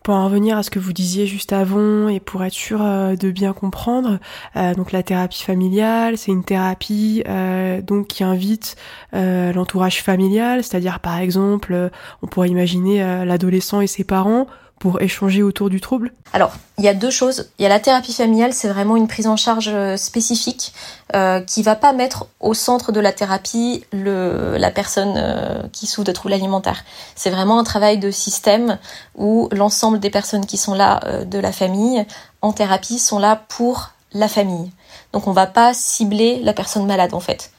[0.03, 3.15] Pour en revenir à ce que vous disiez juste avant et pour être sûr euh,
[3.15, 4.19] de bien comprendre,
[4.55, 8.75] euh, donc la thérapie familiale, c'est une thérapie euh, donc qui invite
[9.13, 11.89] l'entourage familial, c'est-à-dire par exemple,
[12.21, 14.47] on pourrait imaginer l'adolescent et ses parents
[14.79, 17.49] pour échanger autour du trouble Alors, il y a deux choses.
[17.59, 20.73] Il y a la thérapie familiale, c'est vraiment une prise en charge spécifique
[21.15, 26.05] euh, qui va pas mettre au centre de la thérapie la personne euh, qui souffre
[26.05, 26.83] de troubles alimentaires.
[27.15, 28.77] C'est vraiment un travail de système
[29.15, 32.05] où l'ensemble des personnes qui sont là euh, de la famille
[32.41, 34.71] en thérapie sont là pour la famille.
[35.13, 37.51] Donc on va pas cibler la personne malade en fait.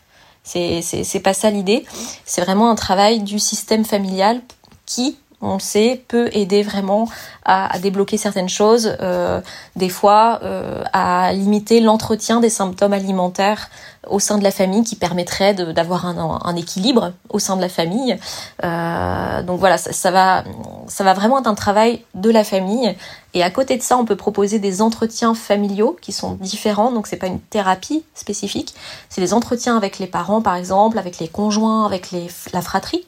[0.43, 1.85] C'est pas ça l'idée.
[2.25, 4.41] C'est vraiment un travail du système familial
[4.87, 7.09] qui on le sait, peut aider vraiment
[7.45, 9.41] à, débloquer certaines choses, euh,
[9.75, 13.71] des fois euh, à limiter l'entretien des symptômes alimentaires
[14.09, 18.19] au sein de la famille qui permettrait d'avoir un, équilibre au sein de la famille.
[18.65, 20.45] Euh, donc voilà, ça, ça, va,
[20.87, 22.95] ça va vraiment être un travail de la famille.
[23.35, 26.91] Et à côté de ça, on peut proposer des entretiens familiaux qui sont différents.
[26.91, 28.75] Donc c'est pas une thérapie spécifique,
[29.09, 32.11] c'est des entretiens avec les parents, par exemple, avec les conjoints, avec
[32.53, 33.07] la fratrie,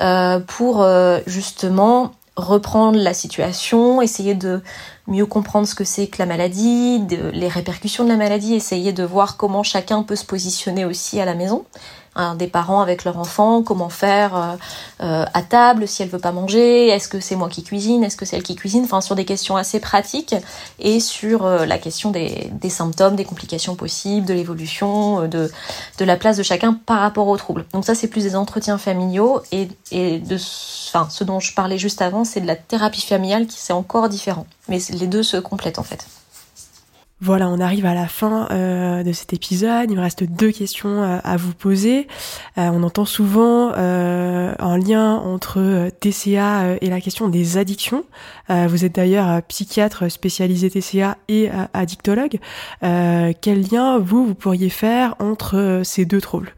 [0.00, 4.62] euh, pour euh, justement reprendre la situation, essayer de
[5.06, 7.02] mieux comprendre ce que c'est que la maladie,
[7.32, 11.24] les répercussions de la maladie, essayer de voir comment chacun peut se positionner aussi à
[11.24, 11.64] la maison.
[12.36, 14.56] Des parents avec leur enfant, comment faire euh,
[15.00, 18.16] euh, à table si elle veut pas manger, est-ce que c'est moi qui cuisine, est-ce
[18.16, 20.34] que c'est elle qui cuisine, enfin sur des questions assez pratiques
[20.80, 25.50] et sur euh, la question des, symptômes, des complications possibles, de l'évolution, de,
[25.98, 27.64] de la place de chacun par rapport aux troubles.
[27.72, 30.36] Donc ça c'est plus des entretiens familiaux et, et de
[30.88, 34.08] enfin ce dont je parlais juste avant c'est de la thérapie familiale qui c'est encore
[34.08, 34.46] différent.
[34.68, 36.06] Mais les deux se complètent en fait.
[37.22, 39.90] Voilà, on arrive à la fin euh, de cet épisode.
[39.90, 42.08] Il me reste deux questions euh, à vous poser.
[42.56, 48.04] Euh, on entend souvent un lien entre TCA et la question des addictions.
[48.48, 52.38] vous êtes d'ailleurs psychiatre spécialisé TCA et addictologue.
[52.80, 56.54] quel lien vous vous pourriez faire entre ces deux troubles?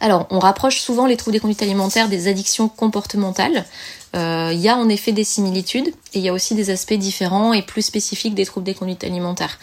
[0.00, 3.64] Alors, on rapproche souvent les troubles des conduites alimentaires des addictions comportementales.
[4.14, 6.92] Euh, il y a en effet des similitudes et il y a aussi des aspects
[6.94, 9.58] différents et plus spécifiques des troubles des conduites alimentaires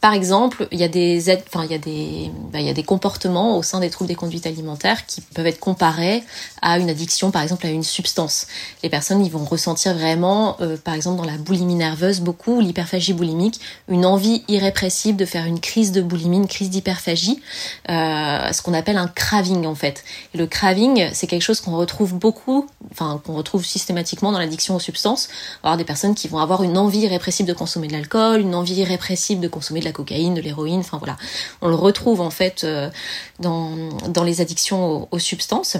[0.00, 2.74] par exemple, il y a des enfin il y a des, bah, il y a
[2.74, 6.22] des comportements au sein des troubles des conduites alimentaires qui peuvent être comparés
[6.60, 8.46] à une addiction, par exemple à une substance.
[8.82, 13.14] Les personnes, ils vont ressentir vraiment, euh, par exemple dans la boulimie nerveuse, beaucoup l'hyperphagie
[13.14, 17.40] boulimique, une envie irrépressible de faire une crise de boulimie, une crise d'hyperphagie,
[17.88, 20.04] euh, ce qu'on appelle un craving en fait.
[20.34, 24.80] Le craving, c'est quelque chose qu'on retrouve beaucoup, enfin qu'on retrouve systématiquement dans l'addiction aux
[24.80, 25.28] substances.
[25.62, 28.74] Avoir des personnes qui vont avoir une envie irrépressible de consommer de l'alcool, une envie
[28.74, 31.16] irrépressible de consommer de la cocaïne, de l'héroïne, enfin voilà.
[31.62, 32.90] On le retrouve en fait euh,
[33.38, 33.76] dans,
[34.08, 35.76] dans les addictions aux, substances.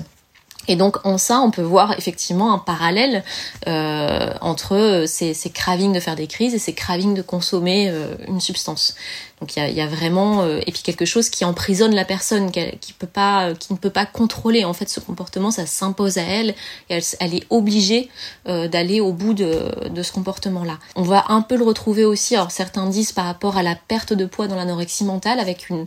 [0.68, 3.24] Et donc en ça, on peut voir effectivement un parallèle
[3.66, 8.14] euh, entre ces, ces cravings de faire des crises et ces cravings de consommer euh,
[8.28, 8.94] une substance.
[9.40, 12.92] Donc il y a, vraiment euh, et puis quelque chose qui emprisonne la personne, qui,
[12.92, 16.22] peut pas, euh, qui ne peut pas contrôler en fait ce comportement, ça s'impose à
[16.22, 16.50] elle
[16.90, 18.10] et elle, est obligée
[18.48, 20.78] euh, d'aller au bout de, de ce comportement-là.
[20.94, 22.36] On va un peu le retrouver aussi.
[22.36, 25.86] Alors certains disent par rapport à la perte de poids dans l'anorexie mentale avec une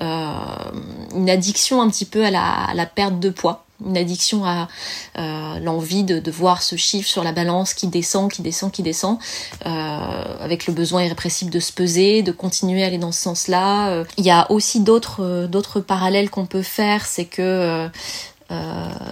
[0.00, 4.68] une addiction un petit peu à la, à la perte de poids une addiction à
[5.18, 9.18] euh, l'envie de, voir ce chiffre sur la balance qui descend, qui descend, qui descend,
[9.66, 13.90] euh, avec le besoin irrépressible de se peser, de continuer à aller dans ce sens-là.
[13.90, 17.88] Euh, il y a aussi d'autres parallèles qu'on peut faire, c'est que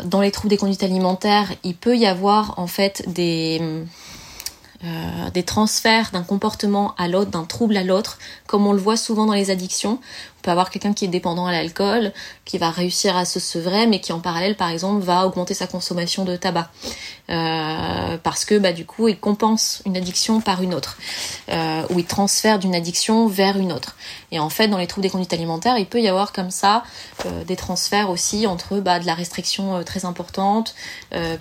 [0.05, 3.88] dans les troubles des conduites alimentaires, il peut y avoir en fait des
[5.47, 9.32] transferts d'un comportement à l'autre, d'un trouble à l'autre, comme on le voit souvent dans
[9.32, 9.98] les addictions.
[10.42, 12.12] Peut avoir quelqu'un qui est dépendant à l'alcool,
[12.44, 15.66] qui va réussir à se sevrer, mais qui en parallèle, par exemple, va augmenter sa
[15.66, 16.70] consommation de tabac.
[17.30, 20.98] Euh, parce que bah, du coup, il compense une addiction par une autre,
[21.48, 23.96] euh, ou il transfère d'une addiction vers une autre.
[24.32, 26.82] Et en fait, dans les troubles des conduites alimentaires, il peut y avoir comme ça
[27.26, 30.74] euh, des transferts aussi entre bah, de la restriction très importante,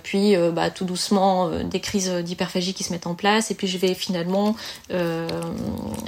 [0.02, 3.78] puis bah, tout doucement des crises d'hyperphagie qui se mettent en place, et puis je
[3.78, 4.54] vais finalement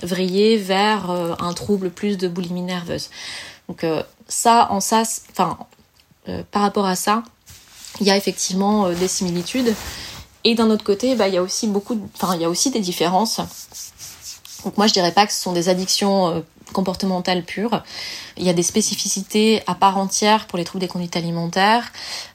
[0.03, 2.63] vriller vers un trouble plus de boulimie
[3.69, 3.85] Donc
[4.29, 5.59] ça, en ça, enfin,
[6.51, 7.23] par rapport à ça,
[8.01, 9.75] il y a effectivement des similitudes.
[10.45, 12.71] Et d'un autre côté, bah, il y a aussi beaucoup, enfin, il y a aussi
[12.71, 13.41] des différences.
[14.65, 16.43] Donc moi, je dirais pas que ce sont des addictions
[16.73, 17.83] comportementale pure.
[18.37, 21.93] Il y a des spécificités à part entière pour les troubles des conduites alimentaires,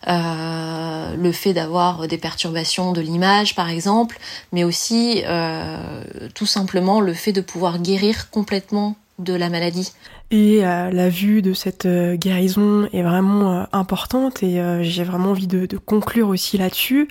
[0.07, 4.17] euh, le fait d'avoir des perturbations de l'image par exemple,
[4.53, 6.03] mais aussi euh,
[6.33, 9.91] tout simplement le fait de pouvoir guérir complètement de la maladie.
[10.29, 15.31] Et euh, la vue de cette euh, guérison est vraiment euh, importante et j'ai vraiment
[15.31, 17.07] envie de, de conclure aussi là-dessus.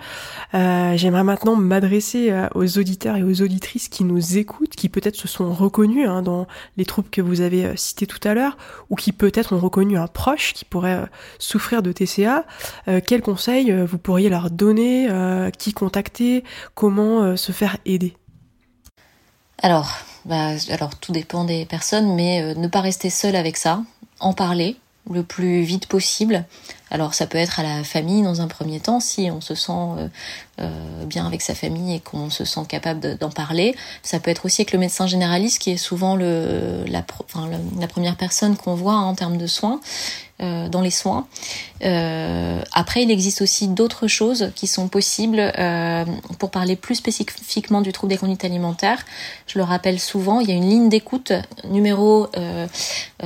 [0.52, 5.52] J'aimerais maintenant m'adresser aux auditeurs et aux auditrices qui nous écoutent, qui peut-être se sont
[5.52, 8.56] reconnus hein, dans les troubles que vous avez cités tout à l'heure,
[8.90, 11.06] ou qui peut-être ont reconnu un proche qui pourrait
[11.38, 12.44] souffrir de TCA.
[13.06, 15.08] quels conseils vous pourriez leur donner
[15.58, 16.42] Qui contacter
[16.74, 18.16] Comment se faire aider?
[19.62, 19.90] Alors,
[20.24, 23.82] bah, alors tout dépend des personnes, mais euh, ne pas rester seul avec ça,
[24.20, 24.76] en parler
[25.10, 26.44] le plus vite possible.
[26.96, 30.08] Alors ça peut être à la famille dans un premier temps si on se sent
[31.04, 33.76] bien avec sa famille et qu'on se sent capable d'en parler.
[34.02, 38.74] Ça peut être aussi avec le médecin généraliste qui est souvent la, première personne qu'on
[38.74, 39.78] voit en termes de soins.
[40.42, 41.26] Euh, dans les soins.
[41.82, 46.04] Euh, après, il existe aussi d'autres choses qui sont possibles euh,
[46.38, 49.02] pour parler plus spécifiquement du trouble des conduites alimentaires.
[49.46, 51.32] Je le rappelle souvent, il y a une ligne d'écoute
[51.64, 52.28] numéro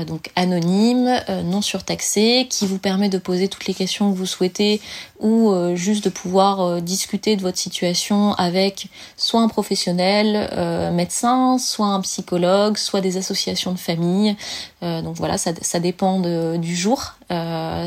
[0.06, 1.10] donc anonyme,
[1.46, 4.80] non surtaxé, qui vous permet de poser toutes les questions que vous souhaitez
[5.18, 12.00] ou juste de pouvoir discuter de votre situation avec soit un professionnel, médecin, soit un
[12.00, 14.36] psychologue, soit des associations de famille.
[14.80, 16.20] donc voilà, ça, dépend
[16.58, 17.86] du jour euh,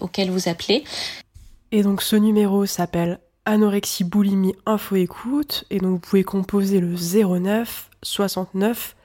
[0.00, 0.84] auquel vous appelez.
[1.70, 6.96] Et donc ce numéro s'appelle anorexie boulimie info écoute et donc vous pouvez composer le
[6.96, 8.96] 09 69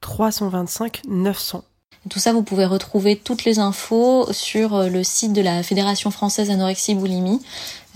[0.00, 1.64] 325 900.
[2.08, 6.10] Tout ça, vous pouvez retrouver toutes les infos sur euh, le site de la Fédération
[6.10, 7.40] française anorexie boulimie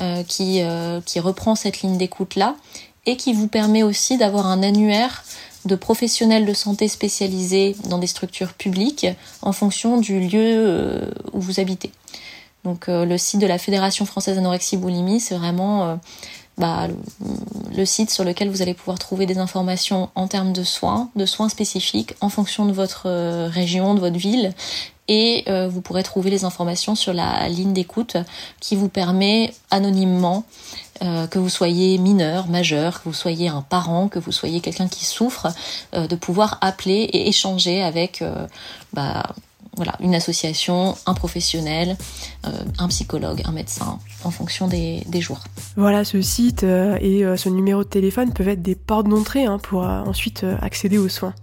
[0.01, 0.63] euh, qui,
[1.07, 2.57] qui reprend cette ligne d'écoute là
[3.07, 5.25] et qui vous permet aussi d'avoir un annuaire
[5.65, 9.07] de professionnels de santé spécialisés dans des structures publiques
[9.43, 11.93] en fonction du lieu euh, où vous habitez.
[12.65, 15.97] Donc euh, le site de la Fédération française anorexie boulimie, c'est vraiment euh,
[16.59, 16.89] bah,
[17.77, 21.27] le site sur lequel vous allez pouvoir trouver des informations en termes de soins, de
[21.27, 23.09] soins spécifiques en fonction de votre
[23.49, 24.53] région, de votre ville.
[25.09, 28.17] Et vous pourrez trouver les informations sur la ligne d'écoute
[28.61, 30.45] qui vous permet anonymement
[31.03, 34.87] euh, que vous soyez mineur, majeur, que vous soyez un parent, que vous soyez quelqu'un
[34.87, 35.49] qui souffre,
[35.95, 38.47] euh, de pouvoir appeler et échanger avec euh,
[38.93, 39.25] bah,
[39.77, 41.97] voilà, une association, un professionnel,
[42.79, 45.41] un psychologue, un médecin, en fonction des, jours.
[45.77, 49.83] Voilà, ce site et ce numéro de téléphone peuvent être des portes d'entrée hein, pour
[49.83, 51.35] ensuite accéder aux soins.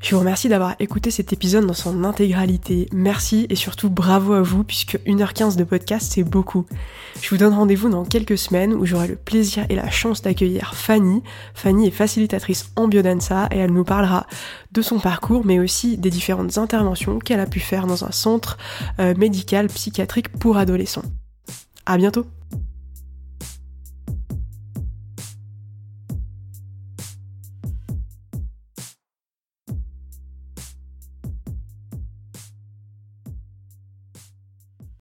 [0.00, 2.88] Je vous remercie d'avoir écouté cet épisode dans son intégralité.
[2.92, 6.66] Merci et surtout bravo à vous puisque 1h15 de podcast c'est beaucoup.
[7.20, 10.74] Je vous donne rendez-vous dans quelques semaines où j'aurai le plaisir et la chance d'accueillir
[10.74, 11.22] Fanny.
[11.52, 14.26] Fanny est facilitatrice en biodanza et elle nous parlera
[14.70, 18.56] de son parcours mais aussi des différentes interventions qu'elle a pu faire dans un centre
[19.00, 21.04] euh, médical psychiatrique pour adolescents.
[21.86, 22.24] À bientôt!